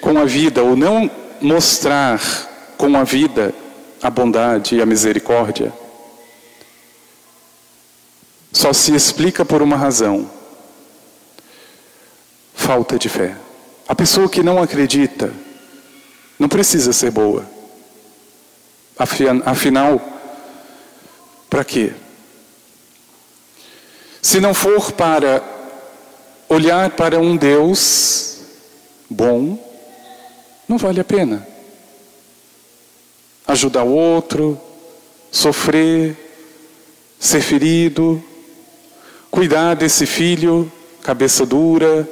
com 0.00 0.18
a 0.18 0.24
vida, 0.24 0.62
ou 0.62 0.76
não 0.76 1.10
mostrar 1.40 2.20
com 2.76 2.96
a 2.96 3.04
vida 3.04 3.54
a 4.02 4.08
bondade 4.08 4.76
e 4.76 4.82
a 4.82 4.86
misericórdia, 4.86 5.72
só 8.52 8.72
se 8.72 8.94
explica 8.94 9.44
por 9.44 9.62
uma 9.62 9.76
razão: 9.76 10.30
falta 12.54 12.98
de 12.98 13.08
fé. 13.08 13.36
A 13.86 13.94
pessoa 13.94 14.28
que 14.28 14.42
não 14.42 14.62
acredita 14.62 15.32
não 16.38 16.48
precisa 16.48 16.92
ser 16.92 17.10
boa. 17.10 17.48
Afinal, 19.44 20.00
para 21.48 21.64
quê? 21.64 21.92
Se 24.20 24.40
não 24.40 24.52
for 24.52 24.92
para 24.92 25.42
olhar 26.48 26.90
para 26.90 27.18
um 27.20 27.36
Deus 27.36 28.40
bom, 29.08 29.58
não 30.68 30.76
vale 30.76 31.00
a 31.00 31.04
pena 31.04 31.46
ajudar 33.48 33.82
o 33.82 33.94
outro, 33.94 34.60
sofrer, 35.32 36.14
ser 37.18 37.40
ferido, 37.40 38.22
cuidar 39.30 39.74
desse 39.74 40.06
filho, 40.06 40.70
cabeça 41.02 41.44
dura, 41.46 42.08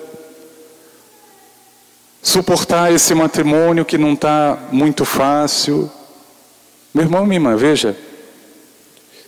suportar 2.22 2.92
esse 2.92 3.14
matrimônio 3.14 3.85
que 3.85 3.98
não 3.98 4.14
está 4.14 4.68
muito 4.70 5.05
fácil. 5.05 5.90
Meu 6.92 7.05
irmão, 7.05 7.24
minha 7.24 7.37
irmã, 7.37 7.57
veja, 7.57 7.96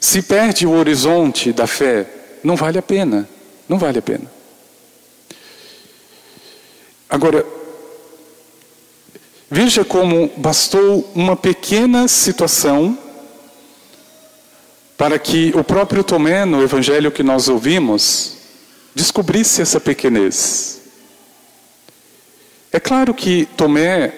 se 0.01 0.23
perde 0.23 0.67
o 0.67 0.73
horizonte 0.73 1.53
da 1.53 1.67
fé, 1.67 2.09
não 2.43 2.57
vale 2.57 2.79
a 2.79 2.83
pena, 2.83 3.29
não 3.69 3.79
vale 3.79 3.99
a 3.99 4.03
pena. 4.03 4.31
Agora, 7.09 7.45
Veja 9.51 9.83
como 9.83 10.31
bastou 10.37 11.11
uma 11.15 11.35
pequena 11.35 12.07
situação 12.07 12.99
para 14.99 15.19
que 15.19 15.53
o 15.57 15.65
próprio 15.65 16.05
Tomé, 16.05 16.45
no 16.45 16.63
evangelho 16.63 17.11
que 17.11 17.23
nós 17.23 17.49
ouvimos, 17.49 18.37
descobrisse 18.95 19.63
essa 19.63 19.81
pequenez. 19.81 20.83
É 22.71 22.79
claro 22.79 23.15
que 23.15 23.47
Tomé 23.57 24.13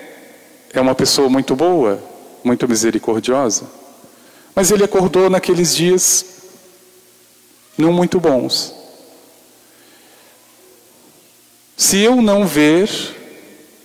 é 0.73 0.81
uma 0.81 0.95
pessoa 0.95 1.29
muito 1.29 1.55
boa, 1.55 2.03
muito 2.43 2.67
misericordiosa, 2.69 3.71
mas 4.55 4.73
ele 4.73 4.83
acordou 4.83 5.31
naqueles 5.31 5.77
dias 5.77 6.25
não 7.79 7.93
muito 7.93 8.19
bons. 8.19 8.75
Se 11.77 11.99
eu 11.99 12.21
não 12.21 12.45
ver 12.45 12.89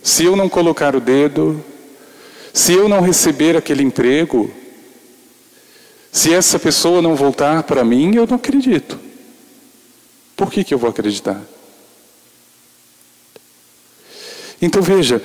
se 0.06 0.24
eu 0.24 0.36
não 0.36 0.48
colocar 0.48 0.96
o 0.96 1.02
dedo, 1.02 1.66
se 2.54 2.72
eu 2.74 2.88
não 2.88 3.02
receber 3.02 3.58
aquele 3.58 3.82
emprego, 3.82 4.52
se 6.16 6.34
essa 6.34 6.58
pessoa 6.58 7.02
não 7.02 7.14
voltar 7.14 7.62
para 7.64 7.84
mim, 7.84 8.16
eu 8.16 8.26
não 8.26 8.38
acredito. 8.38 8.98
Por 10.34 10.50
que, 10.50 10.64
que 10.64 10.74
eu 10.74 10.78
vou 10.78 10.90
acreditar? 10.90 11.42
Então 14.62 14.82
veja, 14.82 15.22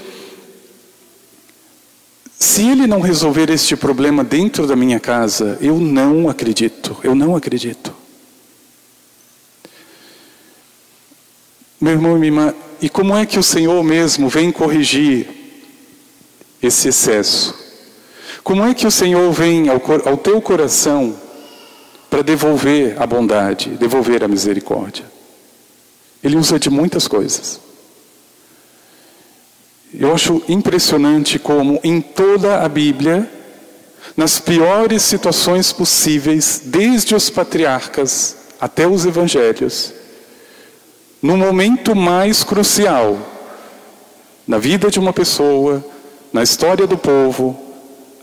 se 2.36 2.68
ele 2.68 2.88
não 2.88 3.00
resolver 3.00 3.50
este 3.50 3.76
problema 3.76 4.24
dentro 4.24 4.66
da 4.66 4.74
minha 4.74 4.98
casa, 4.98 5.56
eu 5.60 5.78
não 5.78 6.28
acredito, 6.28 6.96
eu 7.04 7.14
não 7.14 7.36
acredito. 7.36 7.94
Meu 11.80 11.92
irmão 11.92 12.16
e 12.16 12.18
minha 12.18 12.32
irmã, 12.32 12.54
e 12.82 12.88
como 12.88 13.16
é 13.16 13.24
que 13.24 13.38
o 13.38 13.44
Senhor 13.44 13.80
mesmo 13.84 14.28
vem 14.28 14.50
corrigir 14.50 15.28
esse 16.60 16.88
excesso? 16.88 17.59
Como 18.42 18.64
é 18.64 18.74
que 18.74 18.86
o 18.86 18.90
Senhor 18.90 19.30
vem 19.32 19.68
ao, 19.68 19.80
ao 20.04 20.16
teu 20.16 20.40
coração 20.40 21.14
para 22.08 22.22
devolver 22.22 23.00
a 23.00 23.06
bondade, 23.06 23.70
devolver 23.70 24.24
a 24.24 24.28
misericórdia? 24.28 25.04
Ele 26.22 26.36
usa 26.36 26.58
de 26.58 26.68
muitas 26.68 27.06
coisas. 27.06 27.60
Eu 29.92 30.14
acho 30.14 30.42
impressionante 30.48 31.38
como 31.38 31.80
em 31.82 32.00
toda 32.00 32.62
a 32.62 32.68
Bíblia, 32.68 33.28
nas 34.16 34.38
piores 34.38 35.02
situações 35.02 35.72
possíveis, 35.72 36.62
desde 36.64 37.14
os 37.14 37.30
patriarcas 37.30 38.36
até 38.60 38.86
os 38.86 39.06
evangelhos, 39.06 39.92
no 41.22 41.36
momento 41.36 41.94
mais 41.94 42.44
crucial 42.44 43.18
na 44.50 44.58
vida 44.58 44.90
de 44.90 44.98
uma 44.98 45.12
pessoa, 45.12 45.84
na 46.32 46.42
história 46.42 46.84
do 46.84 46.98
povo, 46.98 47.69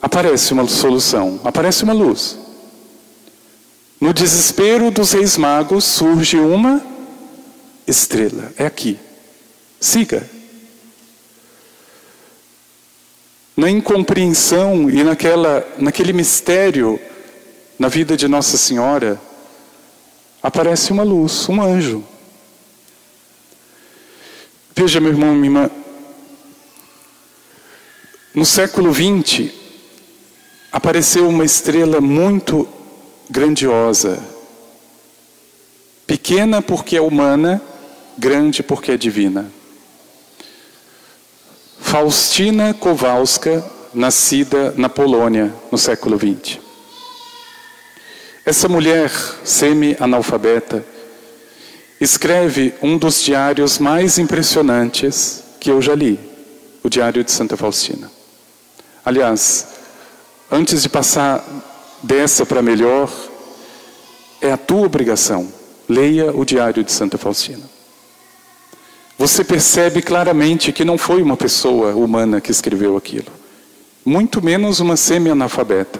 aparece 0.01 0.53
uma 0.53 0.67
solução, 0.67 1.39
aparece 1.43 1.83
uma 1.83 1.93
luz. 1.93 2.37
No 3.99 4.13
desespero 4.13 4.91
dos 4.91 5.11
reis 5.13 5.37
magos 5.37 5.83
surge 5.83 6.37
uma 6.37 6.81
estrela. 7.87 8.53
É 8.57 8.65
aqui. 8.65 8.99
Siga. 9.79 10.29
Na 13.55 13.69
incompreensão 13.69 14.89
e 14.89 15.03
naquela, 15.03 15.67
naquele 15.79 16.13
mistério 16.13 16.99
na 17.79 17.87
vida 17.87 18.17
de 18.17 18.27
Nossa 18.27 18.57
Senhora, 18.57 19.19
aparece 20.41 20.91
uma 20.91 21.03
luz, 21.03 21.47
um 21.49 21.61
anjo. 21.61 22.03
Veja, 24.75 24.99
meu 24.99 25.11
irmão, 25.11 25.33
minha 25.33 25.45
irmã, 25.45 25.71
no 28.33 28.45
século 28.45 28.93
XX, 28.93 29.51
apareceu 30.77 31.27
uma 31.27 31.43
estrela 31.43 31.99
muito 31.99 32.67
grandiosa. 33.27 34.19
Pequena 36.05 36.61
porque 36.61 36.95
é 36.95 37.01
humana, 37.01 37.59
grande 38.15 38.61
porque 38.61 38.91
é 38.91 38.97
divina. 38.97 39.51
Faustina 41.79 42.75
Kowalska, 42.75 43.65
nascida 43.91 44.71
na 44.77 44.87
Polônia 44.87 45.51
no 45.71 45.79
século 45.79 46.15
XX. 46.15 46.59
Essa 48.45 48.69
mulher 48.69 49.11
semi-analfabeta 49.43 50.85
escreve 51.99 52.75
um 52.83 52.99
dos 52.99 53.19
diários 53.23 53.79
mais 53.79 54.19
impressionantes 54.19 55.43
que 55.59 55.71
eu 55.71 55.81
já 55.81 55.95
li, 55.95 56.19
o 56.83 56.89
Diário 56.89 57.23
de 57.23 57.31
Santa 57.31 57.57
Faustina. 57.57 58.11
Aliás, 59.03 59.76
antes 60.51 60.81
de 60.81 60.89
passar 60.89 61.43
dessa 62.01 62.45
para 62.45 62.61
melhor, 62.61 63.11
é 64.41 64.51
a 64.51 64.57
tua 64.57 64.85
obrigação. 64.85 65.51
Leia 65.87 66.35
o 66.35 66.43
Diário 66.43 66.83
de 66.83 66.91
Santa 66.91 67.17
Faustina. 67.17 67.63
Você 69.17 69.43
percebe 69.43 70.01
claramente 70.01 70.71
que 70.71 70.85
não 70.85 70.97
foi 70.97 71.23
uma 71.23 71.35
pessoa 71.35 71.95
humana 71.95 72.39
que 72.39 72.51
escreveu 72.51 72.95
aquilo, 72.95 73.31
muito 74.05 74.41
menos 74.41 74.79
uma 74.79 74.95
semi-analfabeta. 74.95 75.99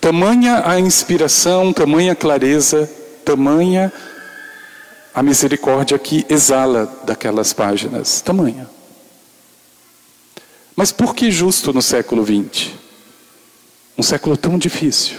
Tamanha 0.00 0.62
a 0.66 0.78
inspiração, 0.78 1.72
tamanha 1.72 2.12
a 2.12 2.16
clareza, 2.16 2.90
tamanha 3.24 3.92
a 5.14 5.22
misericórdia 5.22 5.98
que 5.98 6.26
exala 6.28 7.00
daquelas 7.04 7.52
páginas. 7.52 8.20
Tamanha. 8.20 8.75
Mas 10.76 10.92
por 10.92 11.14
que 11.14 11.30
justo 11.30 11.72
no 11.72 11.80
século 11.80 12.22
XX? 12.22 12.68
Um 13.96 14.02
século 14.02 14.36
tão 14.36 14.58
difícil, 14.58 15.16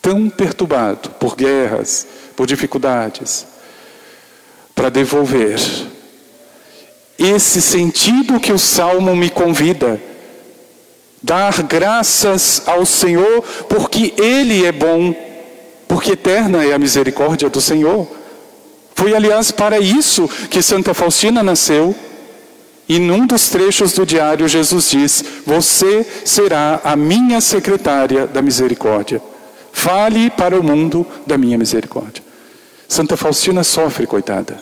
tão 0.00 0.30
perturbado 0.30 1.10
por 1.10 1.36
guerras, 1.36 2.06
por 2.34 2.46
dificuldades, 2.46 3.46
para 4.74 4.88
devolver 4.88 5.60
esse 7.18 7.60
sentido 7.60 8.40
que 8.40 8.52
o 8.52 8.58
salmo 8.58 9.14
me 9.14 9.30
convida. 9.30 10.00
Dar 11.22 11.62
graças 11.62 12.62
ao 12.66 12.84
Senhor, 12.84 13.42
porque 13.68 14.14
Ele 14.18 14.66
é 14.66 14.72
bom, 14.72 15.14
porque 15.86 16.12
eterna 16.12 16.64
é 16.64 16.72
a 16.72 16.78
misericórdia 16.78 17.48
do 17.48 17.60
Senhor. 17.60 18.06
Foi, 18.94 19.14
aliás, 19.14 19.50
para 19.50 19.78
isso 19.78 20.28
que 20.50 20.62
Santa 20.62 20.92
Faustina 20.92 21.42
nasceu. 21.42 21.94
E 22.88 22.98
num 22.98 23.26
dos 23.26 23.48
trechos 23.48 23.92
do 23.92 24.04
diário, 24.04 24.46
Jesus 24.46 24.90
diz: 24.90 25.24
Você 25.46 26.06
será 26.24 26.80
a 26.84 26.94
minha 26.94 27.40
secretária 27.40 28.26
da 28.26 28.42
misericórdia. 28.42 29.22
Fale 29.72 30.30
para 30.30 30.58
o 30.58 30.62
mundo 30.62 31.06
da 31.26 31.36
minha 31.38 31.58
misericórdia. 31.58 32.22
Santa 32.86 33.16
Faustina 33.16 33.64
sofre, 33.64 34.06
coitada. 34.06 34.60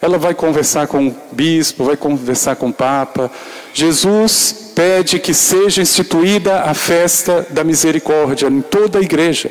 Ela 0.00 0.16
vai 0.16 0.32
conversar 0.32 0.86
com 0.86 1.08
o 1.08 1.16
bispo, 1.32 1.84
vai 1.84 1.96
conversar 1.96 2.54
com 2.54 2.68
o 2.68 2.72
papa. 2.72 3.30
Jesus 3.74 4.72
pede 4.74 5.18
que 5.18 5.34
seja 5.34 5.82
instituída 5.82 6.62
a 6.62 6.72
festa 6.72 7.44
da 7.50 7.64
misericórdia 7.64 8.46
em 8.46 8.60
toda 8.60 9.00
a 9.00 9.02
igreja. 9.02 9.50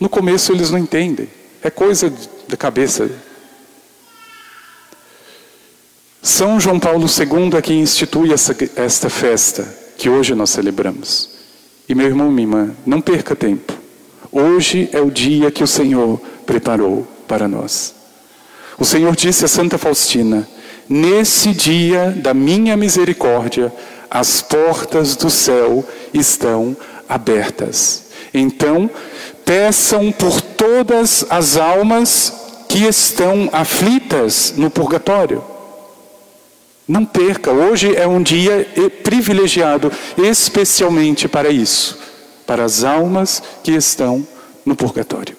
No 0.00 0.08
começo 0.08 0.52
eles 0.52 0.70
não 0.70 0.78
entendem, 0.78 1.28
é 1.62 1.70
coisa 1.70 2.12
da 2.48 2.56
cabeça. 2.56 3.08
São 6.28 6.60
João 6.60 6.78
Paulo 6.78 7.06
II 7.06 7.56
é 7.56 7.62
quem 7.62 7.80
institui 7.80 8.34
essa, 8.34 8.54
esta 8.76 9.08
festa 9.08 9.66
que 9.96 10.10
hoje 10.10 10.34
nós 10.34 10.50
celebramos. 10.50 11.30
E 11.88 11.94
meu 11.94 12.06
irmão, 12.06 12.30
minha 12.30 12.46
irmã, 12.46 12.76
não 12.84 13.00
perca 13.00 13.34
tempo. 13.34 13.72
Hoje 14.30 14.90
é 14.92 15.00
o 15.00 15.10
dia 15.10 15.50
que 15.50 15.64
o 15.64 15.66
Senhor 15.66 16.20
preparou 16.44 17.08
para 17.26 17.48
nós. 17.48 17.94
O 18.78 18.84
Senhor 18.84 19.16
disse 19.16 19.46
a 19.46 19.48
Santa 19.48 19.78
Faustina: 19.78 20.46
Nesse 20.86 21.54
dia 21.54 22.10
da 22.10 22.34
minha 22.34 22.76
misericórdia, 22.76 23.72
as 24.10 24.42
portas 24.42 25.16
do 25.16 25.30
céu 25.30 25.82
estão 26.12 26.76
abertas. 27.08 28.04
Então, 28.34 28.90
peçam 29.46 30.12
por 30.12 30.42
todas 30.42 31.24
as 31.30 31.56
almas 31.56 32.34
que 32.68 32.84
estão 32.84 33.48
aflitas 33.50 34.52
no 34.58 34.70
purgatório. 34.70 35.42
Não 36.88 37.04
perca, 37.04 37.52
hoje 37.52 37.94
é 37.94 38.06
um 38.06 38.22
dia 38.22 38.66
privilegiado 39.04 39.92
especialmente 40.16 41.28
para 41.28 41.50
isso, 41.50 41.98
para 42.46 42.64
as 42.64 42.82
almas 42.82 43.42
que 43.62 43.72
estão 43.72 44.26
no 44.64 44.74
purgatório. 44.74 45.36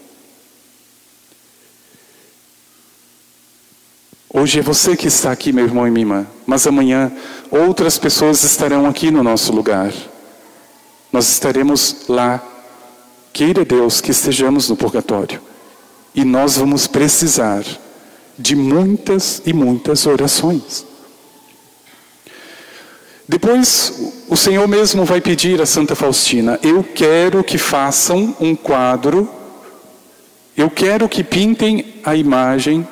Hoje 4.32 4.60
é 4.60 4.62
você 4.62 4.96
que 4.96 5.08
está 5.08 5.32
aqui, 5.32 5.52
meu 5.52 5.66
irmão 5.66 5.88
e 5.88 5.90
minha 5.90 6.04
irmã, 6.04 6.28
mas 6.46 6.68
amanhã 6.68 7.12
outras 7.50 7.98
pessoas 7.98 8.44
estarão 8.44 8.86
aqui 8.86 9.10
no 9.10 9.24
nosso 9.24 9.52
lugar. 9.52 9.92
Nós 11.12 11.28
estaremos 11.30 12.06
lá. 12.08 12.44
Queira 13.34 13.66
Deus 13.66 14.02
que 14.02 14.12
estejamos 14.12 14.70
no 14.70 14.76
purgatório. 14.76 15.42
E 16.14 16.24
nós 16.24 16.58
vamos 16.58 16.86
precisar 16.86 17.64
de 18.38 18.56
muitas 18.56 19.42
e 19.46 19.54
muitas 19.54 20.06
orações. 20.06 20.89
Depois, 23.30 23.94
o 24.28 24.36
Senhor 24.36 24.68
mesmo 24.68 25.06
vai 25.06 25.22
pedir 25.22 25.62
a 25.62 25.66
Santa 25.68 25.96
Faustina: 25.96 26.60
Eu 26.64 26.84
quero 26.84 27.44
que 27.44 27.60
façam 27.60 28.36
um 28.40 28.56
quadro, 28.56 29.30
eu 30.58 30.68
quero 30.68 31.08
que 31.08 31.24
pintem 31.24 31.94
a 32.04 32.16
imagem 32.16 32.88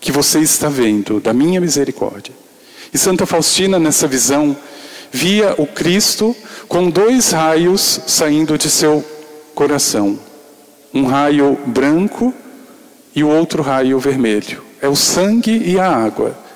que 0.00 0.12
você 0.12 0.38
está 0.38 0.68
vendo 0.68 1.18
da 1.18 1.32
minha 1.32 1.60
misericórdia. 1.60 2.32
E 2.94 2.96
Santa 2.96 3.26
Faustina, 3.26 3.76
nessa 3.76 4.06
visão, 4.06 4.56
via 5.10 5.52
o 5.58 5.66
Cristo 5.66 6.36
com 6.68 6.88
dois 6.88 7.32
raios 7.32 8.00
saindo 8.06 8.56
de 8.56 8.70
seu 8.70 9.04
coração: 9.52 10.16
um 10.94 11.06
raio 11.06 11.58
branco 11.66 12.32
e 13.16 13.24
o 13.24 13.28
outro 13.28 13.64
raio 13.64 13.98
vermelho. 13.98 14.62
É 14.80 14.86
o 14.86 14.94
sangue 14.94 15.60
e 15.66 15.76
a 15.76 15.90
água 15.90 16.46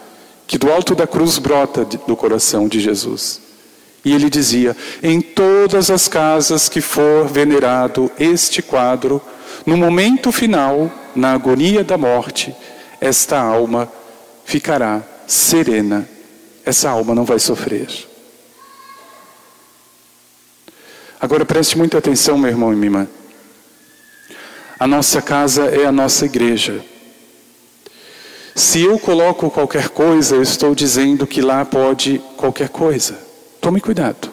que 0.52 0.58
do 0.58 0.70
alto 0.70 0.94
da 0.94 1.06
cruz 1.06 1.38
brota 1.38 1.82
do 1.82 2.14
coração 2.14 2.68
de 2.68 2.78
Jesus. 2.78 3.40
E 4.04 4.12
ele 4.12 4.28
dizia: 4.28 4.76
Em 5.02 5.18
todas 5.18 5.90
as 5.90 6.08
casas 6.08 6.68
que 6.68 6.82
for 6.82 7.26
venerado 7.26 8.12
este 8.18 8.60
quadro, 8.60 9.18
no 9.64 9.78
momento 9.78 10.30
final, 10.30 10.92
na 11.16 11.32
agonia 11.32 11.82
da 11.82 11.96
morte, 11.96 12.54
esta 13.00 13.40
alma 13.40 13.90
ficará 14.44 15.02
serena, 15.26 16.06
essa 16.66 16.90
alma 16.90 17.14
não 17.14 17.24
vai 17.24 17.38
sofrer. 17.38 17.88
Agora 21.18 21.46
preste 21.46 21.78
muita 21.78 21.96
atenção, 21.96 22.36
meu 22.36 22.50
irmão 22.50 22.74
e 22.74 22.76
minha 22.76 22.88
irmã. 22.88 23.08
A 24.78 24.86
nossa 24.86 25.22
casa 25.22 25.64
é 25.64 25.86
a 25.86 25.92
nossa 25.92 26.26
igreja. 26.26 26.91
Se 28.54 28.82
eu 28.82 28.98
coloco 28.98 29.50
qualquer 29.50 29.88
coisa, 29.88 30.36
eu 30.36 30.42
estou 30.42 30.74
dizendo 30.74 31.26
que 31.26 31.40
lá 31.40 31.64
pode 31.64 32.20
qualquer 32.36 32.68
coisa. 32.68 33.18
Tome 33.60 33.80
cuidado. 33.80 34.30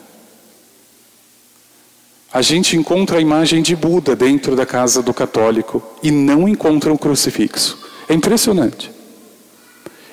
A 2.31 2.41
gente 2.41 2.77
encontra 2.77 3.17
a 3.17 3.21
imagem 3.21 3.61
de 3.61 3.75
Buda 3.75 4.15
dentro 4.15 4.55
da 4.55 4.65
casa 4.65 5.01
do 5.01 5.13
católico 5.13 5.81
e 6.03 6.11
não 6.11 6.47
encontra 6.47 6.93
um 6.93 6.97
crucifixo. 6.97 7.79
É 8.07 8.13
impressionante. 8.13 8.91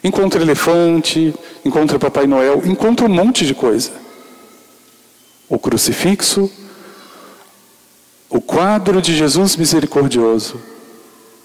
Encontra 0.03 0.41
elefante, 0.41 1.35
encontra 1.65 1.99
Papai 1.99 2.27
Noel, 2.27 2.63
encontra 2.65 3.07
um 3.07 3.09
monte 3.09 3.45
de 3.45 3.55
coisa. 3.55 3.91
O 5.49 5.59
crucifixo, 5.59 6.51
o 8.31 8.41
quadro 8.41 9.03
de 9.03 9.15
Jesus 9.15 9.57
misericordioso, 9.57 10.61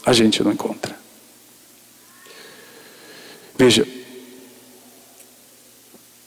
a 0.06 0.14
gente 0.14 0.44
não 0.44 0.52
encontra. 0.52 1.01
Veja, 3.62 3.88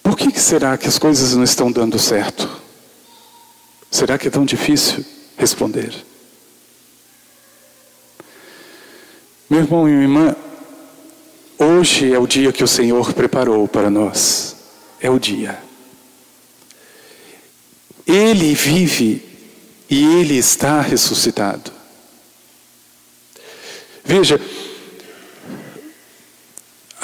por 0.04 0.16
que 0.16 0.38
será 0.38 0.78
que 0.78 0.86
as 0.86 1.00
coisas 1.00 1.34
não 1.34 1.42
estão 1.42 1.72
dando 1.72 1.98
certo? 1.98 2.48
Será 3.90 4.16
que 4.16 4.28
é 4.28 4.30
tão 4.30 4.44
difícil 4.44 5.04
responder? 5.36 5.92
Meu 9.50 9.62
irmão 9.62 9.88
e 9.88 9.90
minha 9.90 10.02
irmã, 10.04 10.36
hoje 11.58 12.14
é 12.14 12.18
o 12.20 12.26
dia 12.28 12.52
que 12.52 12.62
o 12.62 12.68
Senhor 12.68 13.12
preparou 13.12 13.66
para 13.66 13.90
nós. 13.90 14.54
É 15.00 15.10
o 15.10 15.18
dia. 15.18 15.60
Ele 18.06 18.54
vive 18.54 19.26
e 19.90 20.20
ele 20.20 20.36
está 20.36 20.80
ressuscitado. 20.80 21.72
Veja, 24.04 24.40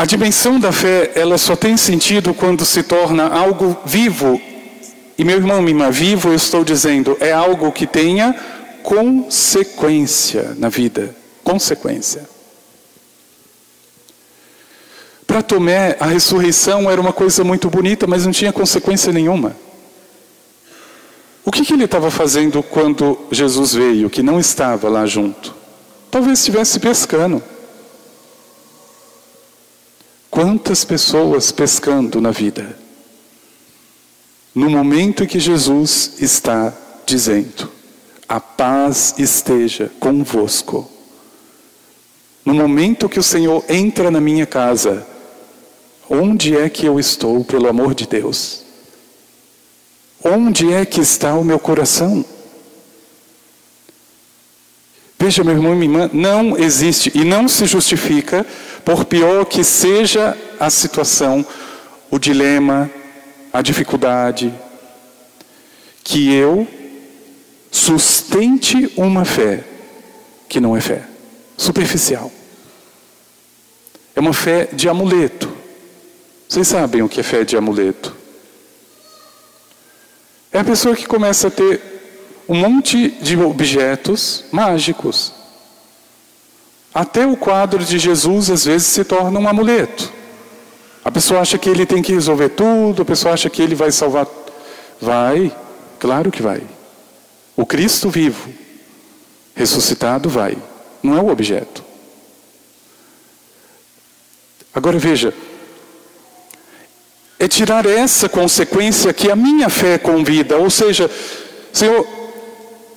a 0.00 0.06
dimensão 0.06 0.58
da 0.58 0.72
fé, 0.72 1.12
ela 1.14 1.36
só 1.36 1.54
tem 1.54 1.76
sentido 1.76 2.32
quando 2.32 2.64
se 2.64 2.82
torna 2.82 3.28
algo 3.28 3.76
vivo 3.84 4.40
E 5.18 5.22
meu 5.22 5.36
irmão, 5.36 5.60
minha 5.60 5.90
vivo, 5.90 6.30
eu 6.30 6.34
estou 6.34 6.64
dizendo, 6.64 7.18
é 7.20 7.32
algo 7.32 7.70
que 7.70 7.86
tenha 7.86 8.34
consequência 8.82 10.56
na 10.56 10.70
vida. 10.70 11.14
Consequência. 11.44 12.26
Para 15.26 15.42
Tomé, 15.42 15.98
a 16.00 16.06
ressurreição 16.06 16.90
era 16.90 16.98
uma 16.98 17.12
coisa 17.12 17.44
muito 17.44 17.68
bonita, 17.68 18.06
mas 18.06 18.24
não 18.24 18.32
tinha 18.32 18.54
consequência 18.54 19.12
nenhuma. 19.12 19.54
O 21.44 21.50
que, 21.50 21.62
que 21.62 21.74
ele 21.74 21.84
estava 21.84 22.10
fazendo 22.10 22.62
quando 22.62 23.18
Jesus 23.30 23.74
veio, 23.74 24.08
que 24.08 24.22
não 24.22 24.40
estava 24.40 24.88
lá 24.88 25.04
junto? 25.04 25.54
Talvez 26.10 26.38
estivesse 26.38 26.80
pescando. 26.80 27.42
Quantas 30.42 30.86
pessoas 30.86 31.52
pescando 31.52 32.18
na 32.18 32.30
vida? 32.30 32.74
No 34.54 34.70
momento 34.70 35.26
que 35.26 35.38
Jesus 35.38 36.12
está 36.18 36.72
dizendo: 37.04 37.70
A 38.26 38.40
paz 38.40 39.16
esteja 39.18 39.92
convosco. 40.00 40.90
No 42.42 42.54
momento 42.54 43.06
que 43.06 43.20
o 43.20 43.22
Senhor 43.22 43.62
entra 43.68 44.10
na 44.10 44.18
minha 44.18 44.46
casa, 44.46 45.06
Onde 46.08 46.56
é 46.56 46.70
que 46.70 46.86
eu 46.86 46.98
estou, 46.98 47.44
pelo 47.44 47.68
amor 47.68 47.94
de 47.94 48.06
Deus? 48.06 48.64
Onde 50.24 50.72
é 50.72 50.86
que 50.86 51.02
está 51.02 51.34
o 51.34 51.44
meu 51.44 51.58
coração? 51.58 52.24
Veja, 55.22 55.44
meu 55.44 55.52
irmão 55.52 55.74
e 55.74 55.76
minha 55.76 56.04
irmã, 56.04 56.10
não 56.14 56.56
existe 56.56 57.12
e 57.14 57.24
não 57.24 57.46
se 57.46 57.66
justifica, 57.66 58.46
por 58.82 59.04
pior 59.04 59.44
que 59.44 59.62
seja 59.62 60.34
a 60.58 60.70
situação, 60.70 61.44
o 62.10 62.18
dilema, 62.18 62.90
a 63.52 63.60
dificuldade, 63.60 64.50
que 66.02 66.32
eu 66.32 66.66
sustente 67.70 68.90
uma 68.96 69.26
fé 69.26 69.62
que 70.48 70.58
não 70.58 70.74
é 70.74 70.80
fé, 70.80 71.02
superficial. 71.54 72.32
É 74.16 74.20
uma 74.20 74.32
fé 74.32 74.70
de 74.72 74.88
amuleto. 74.88 75.52
Vocês 76.48 76.66
sabem 76.66 77.02
o 77.02 77.08
que 77.10 77.20
é 77.20 77.22
fé 77.22 77.44
de 77.44 77.58
amuleto? 77.58 78.16
É 80.50 80.60
a 80.60 80.64
pessoa 80.64 80.96
que 80.96 81.06
começa 81.06 81.48
a 81.48 81.50
ter 81.50 81.89
um 82.50 82.56
monte 82.56 83.10
de 83.22 83.38
objetos 83.38 84.42
mágicos. 84.50 85.32
Até 86.92 87.24
o 87.24 87.36
quadro 87.36 87.84
de 87.84 87.96
Jesus 87.96 88.50
às 88.50 88.64
vezes 88.64 88.88
se 88.88 89.04
torna 89.04 89.38
um 89.38 89.48
amuleto. 89.48 90.12
A 91.04 91.12
pessoa 91.12 91.42
acha 91.42 91.56
que 91.56 91.70
ele 91.70 91.86
tem 91.86 92.02
que 92.02 92.12
resolver 92.12 92.48
tudo, 92.48 93.02
a 93.02 93.04
pessoa 93.04 93.34
acha 93.34 93.48
que 93.48 93.62
ele 93.62 93.76
vai 93.76 93.92
salvar. 93.92 94.26
Vai, 95.00 95.56
claro 96.00 96.32
que 96.32 96.42
vai. 96.42 96.60
O 97.56 97.64
Cristo 97.64 98.10
vivo, 98.10 98.52
ressuscitado, 99.54 100.28
vai. 100.28 100.58
Não 101.04 101.16
é 101.16 101.20
o 101.20 101.28
objeto. 101.28 101.84
Agora 104.74 104.98
veja, 104.98 105.32
é 107.38 107.46
tirar 107.46 107.86
essa 107.86 108.28
consequência 108.28 109.12
que 109.12 109.30
a 109.30 109.36
minha 109.36 109.68
fé 109.68 109.98
convida, 109.98 110.58
ou 110.58 110.68
seja, 110.68 111.08
Senhor, 111.72 112.19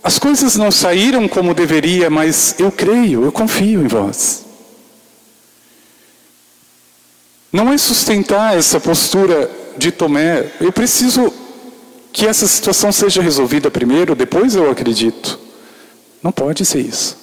as 0.03 0.19
coisas 0.19 0.55
não 0.55 0.71
saíram 0.71 1.27
como 1.27 1.53
deveria, 1.53 2.09
mas 2.09 2.55
eu 2.59 2.71
creio, 2.71 3.23
eu 3.23 3.31
confio 3.31 3.81
em 3.81 3.87
vós. 3.87 4.45
Não 7.51 7.71
é 7.71 7.77
sustentar 7.77 8.57
essa 8.57 8.79
postura 8.79 9.49
de 9.77 9.91
Tomé, 9.91 10.51
eu 10.59 10.71
preciso 10.71 11.33
que 12.11 12.27
essa 12.27 12.47
situação 12.47 12.91
seja 12.91 13.21
resolvida 13.21 13.71
primeiro, 13.71 14.15
depois 14.15 14.55
eu 14.55 14.69
acredito. 14.69 15.39
Não 16.21 16.31
pode 16.31 16.65
ser 16.65 16.81
isso. 16.81 17.17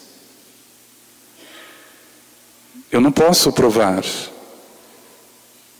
Eu 2.90 3.01
não 3.01 3.12
posso 3.12 3.53
provar 3.53 4.03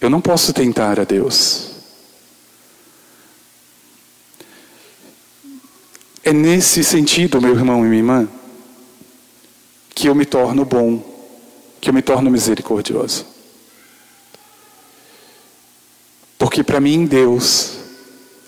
eu 0.01 0.09
não 0.09 0.21
posso 0.21 0.53
tentar 0.53 0.99
a 0.99 1.05
Deus. 1.05 1.80
É 6.22 6.33
nesse 6.33 6.85
sentido, 6.85 7.40
meu 7.40 7.54
irmão 7.54 7.85
e 7.85 7.88
minha 7.88 8.00
irmã, 8.00 8.28
que 9.94 10.09
eu 10.09 10.14
me 10.14 10.26
torno 10.26 10.64
bom, 10.64 11.02
que 11.80 11.88
eu 11.88 11.94
me 11.94 12.02
torno 12.02 12.30
misericordioso. 12.30 13.26
Porque 16.38 16.62
para 16.62 16.80
mim 16.80 17.06
Deus 17.06 17.78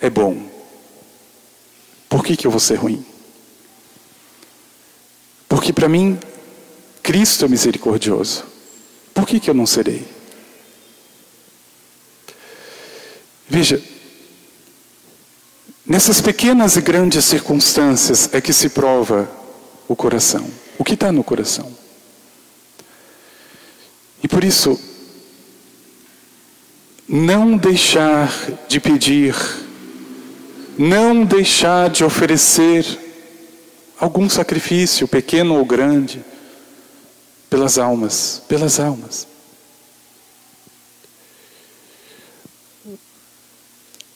é 0.01 0.11
bom. 0.11 0.51
Por 2.09 2.25
que, 2.25 2.37
que 2.37 2.47
eu 2.47 2.51
vou 2.51 2.61
ser 2.61 2.77
ruim? 2.77 3.05
Porque 5.49 5.73
para 5.73 5.89
mim 5.89 6.19
Cristo 7.03 7.45
é 7.45 7.49
misericordioso. 7.49 8.45
Por 9.13 9.27
que, 9.27 9.41
que 9.41 9.51
eu 9.51 9.55
não 9.55 9.67
serei? 9.67 10.07
Veja, 13.49 13.83
nessas 15.87 16.21
pequenas 16.21 16.77
e 16.77 16.81
grandes 16.81 17.25
circunstâncias 17.25 18.29
é 18.33 18.41
que 18.41 18.53
se 18.53 18.69
prova 18.69 19.31
o 19.89 19.97
coração. 19.97 20.47
O 20.79 20.85
que 20.85 20.95
está 20.95 21.13
no 21.13 21.23
coração? 21.23 21.71
E 24.23 24.29
por 24.29 24.45
isso, 24.45 24.79
não 27.09 27.57
deixar 27.57 28.33
de 28.69 28.81
pedir, 28.81 29.35
não 30.79 31.25
deixar 31.25 31.91
de 31.91 32.05
oferecer 32.05 32.87
algum 33.99 34.29
sacrifício, 34.29 35.07
pequeno 35.07 35.57
ou 35.57 35.65
grande, 35.65 36.25
pelas 37.51 37.79
almas, 37.79 38.43
pelas 38.49 38.81
almas. 38.81 39.27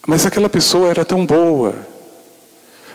Mas 0.06 0.24
aquela 0.24 0.48
pessoa 0.48 0.88
era 0.88 1.04
tão 1.04 1.26
boa. 1.26 1.74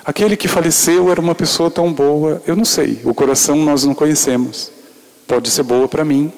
Aquele 0.03 0.37
que 0.37 0.47
faleceu 0.47 1.11
era 1.11 1.19
uma 1.19 1.35
pessoa 1.35 1.69
tão 1.69 1.91
boa. 1.91 2.41
Eu 2.47 2.55
não 2.55 2.63
sei, 2.63 3.01
o 3.03 3.13
coração 3.13 3.57
nós 3.57 3.83
não 3.83 3.93
conhecemos. 3.93 4.71
Pode 5.27 5.51
ser 5.51 5.63
boa 5.63 5.87
para 5.89 6.05
mim. 6.05 6.31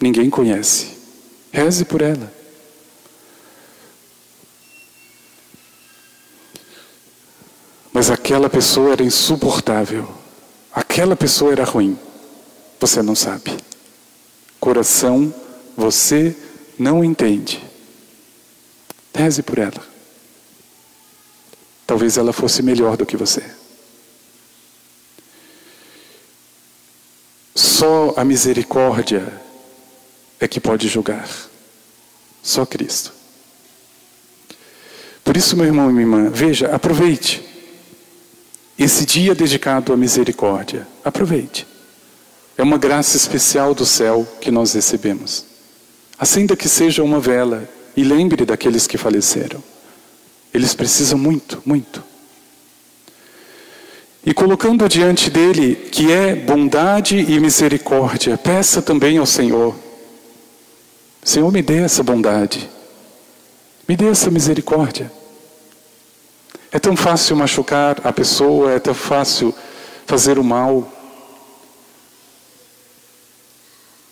Ninguém 0.00 0.30
conhece. 0.30 0.96
Reze 1.52 1.84
por 1.84 2.00
ela. 2.00 2.32
Mas 7.92 8.10
aquela 8.10 8.48
pessoa 8.48 8.92
era 8.92 9.02
insuportável. 9.02 10.08
Aquela 10.72 11.14
pessoa 11.14 11.52
era 11.52 11.64
ruim. 11.64 11.98
Você 12.80 13.02
não 13.02 13.14
sabe. 13.14 13.56
Coração, 14.58 15.32
você 15.76 16.34
não 16.78 17.04
entende. 17.04 17.67
Reze 19.18 19.42
por 19.42 19.58
ela. 19.58 19.84
Talvez 21.84 22.16
ela 22.16 22.32
fosse 22.32 22.62
melhor 22.62 22.96
do 22.96 23.04
que 23.04 23.16
você. 23.16 23.42
Só 27.52 28.14
a 28.16 28.24
misericórdia 28.24 29.42
é 30.38 30.46
que 30.46 30.60
pode 30.60 30.86
julgar. 30.86 31.28
Só 32.40 32.64
Cristo. 32.64 33.12
Por 35.24 35.36
isso, 35.36 35.56
meu 35.56 35.66
irmão 35.66 35.90
e 35.90 35.92
minha 35.92 36.04
irmã, 36.04 36.30
veja, 36.30 36.72
aproveite 36.72 37.42
esse 38.78 39.04
dia 39.04 39.34
dedicado 39.34 39.92
à 39.92 39.96
misericórdia. 39.96 40.86
Aproveite. 41.04 41.66
É 42.56 42.62
uma 42.62 42.78
graça 42.78 43.16
especial 43.16 43.74
do 43.74 43.84
céu 43.84 44.24
que 44.40 44.52
nós 44.52 44.74
recebemos. 44.74 45.44
Acenda 46.16 46.56
que 46.56 46.68
seja 46.68 47.02
uma 47.02 47.18
vela 47.18 47.68
e 47.98 48.04
lembre 48.04 48.44
daqueles 48.44 48.86
que 48.86 48.96
faleceram. 48.96 49.60
Eles 50.54 50.72
precisam 50.72 51.18
muito, 51.18 51.60
muito. 51.66 52.00
E 54.24 54.32
colocando 54.32 54.88
diante 54.88 55.28
dele, 55.28 55.74
que 55.74 56.12
é 56.12 56.36
bondade 56.36 57.16
e 57.18 57.40
misericórdia, 57.40 58.38
peça 58.38 58.80
também 58.80 59.18
ao 59.18 59.26
Senhor: 59.26 59.74
Senhor, 61.24 61.50
me 61.50 61.60
dê 61.60 61.78
essa 61.78 62.04
bondade, 62.04 62.70
me 63.88 63.96
dê 63.96 64.06
essa 64.06 64.30
misericórdia. 64.30 65.10
É 66.70 66.78
tão 66.78 66.94
fácil 66.94 67.34
machucar 67.34 68.00
a 68.04 68.12
pessoa, 68.12 68.70
é 68.70 68.78
tão 68.78 68.94
fácil 68.94 69.52
fazer 70.06 70.38
o 70.38 70.44
mal, 70.44 70.88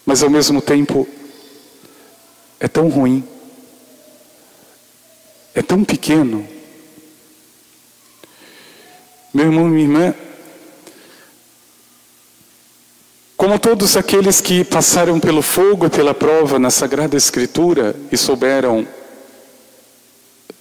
mas 0.04 0.24
ao 0.24 0.30
mesmo 0.30 0.60
tempo 0.60 1.06
é 2.58 2.66
tão 2.66 2.88
ruim 2.88 3.35
é 5.56 5.62
tão 5.62 5.82
pequeno. 5.82 6.46
Meu 9.32 9.46
irmão 9.46 9.66
e 9.66 9.70
minha 9.70 9.84
irmã, 9.84 10.14
como 13.38 13.58
todos 13.58 13.96
aqueles 13.96 14.40
que 14.42 14.64
passaram 14.64 15.18
pelo 15.18 15.40
fogo 15.40 15.86
e 15.86 15.90
pela 15.90 16.12
prova 16.12 16.58
na 16.58 16.68
Sagrada 16.68 17.16
Escritura 17.16 17.96
e 18.12 18.18
souberam 18.18 18.86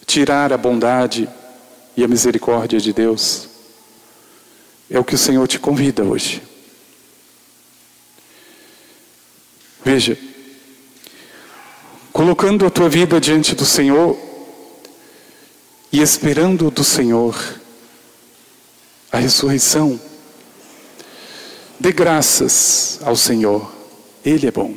tirar 0.05 0.53
a 0.53 0.57
bondade 0.57 1.27
e 1.97 2.03
a 2.03 2.07
misericórdia 2.07 2.79
de 2.79 2.93
Deus. 2.93 3.49
É 4.89 4.97
o 4.97 5.03
que 5.03 5.15
o 5.15 5.17
Senhor 5.17 5.45
te 5.45 5.59
convida 5.59 6.03
hoje. 6.03 6.41
Veja, 9.83 10.17
colocando 12.13 12.65
a 12.65 12.69
tua 12.69 12.87
vida 12.87 13.19
diante 13.19 13.55
do 13.55 13.65
Senhor 13.65 14.24
e 15.95 16.01
esperando 16.01 16.69
do 16.69 16.83
Senhor 16.83 17.41
a 19.09 19.17
ressurreição, 19.17 19.97
dê 21.79 21.93
graças 21.93 22.99
ao 23.01 23.15
Senhor, 23.15 23.73
Ele 24.25 24.45
é 24.45 24.51
bom. 24.51 24.75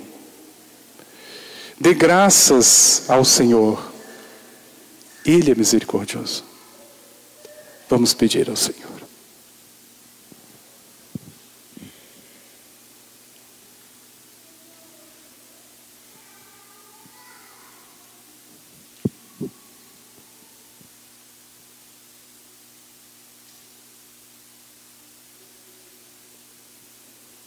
Dê 1.80 1.92
graças 1.92 3.02
ao 3.08 3.24
Senhor, 3.24 3.92
Ele 5.26 5.50
é 5.50 5.56
misericordioso. 5.56 6.44
Vamos 7.88 8.14
pedir 8.14 8.48
ao 8.48 8.54
Senhor. 8.54 8.87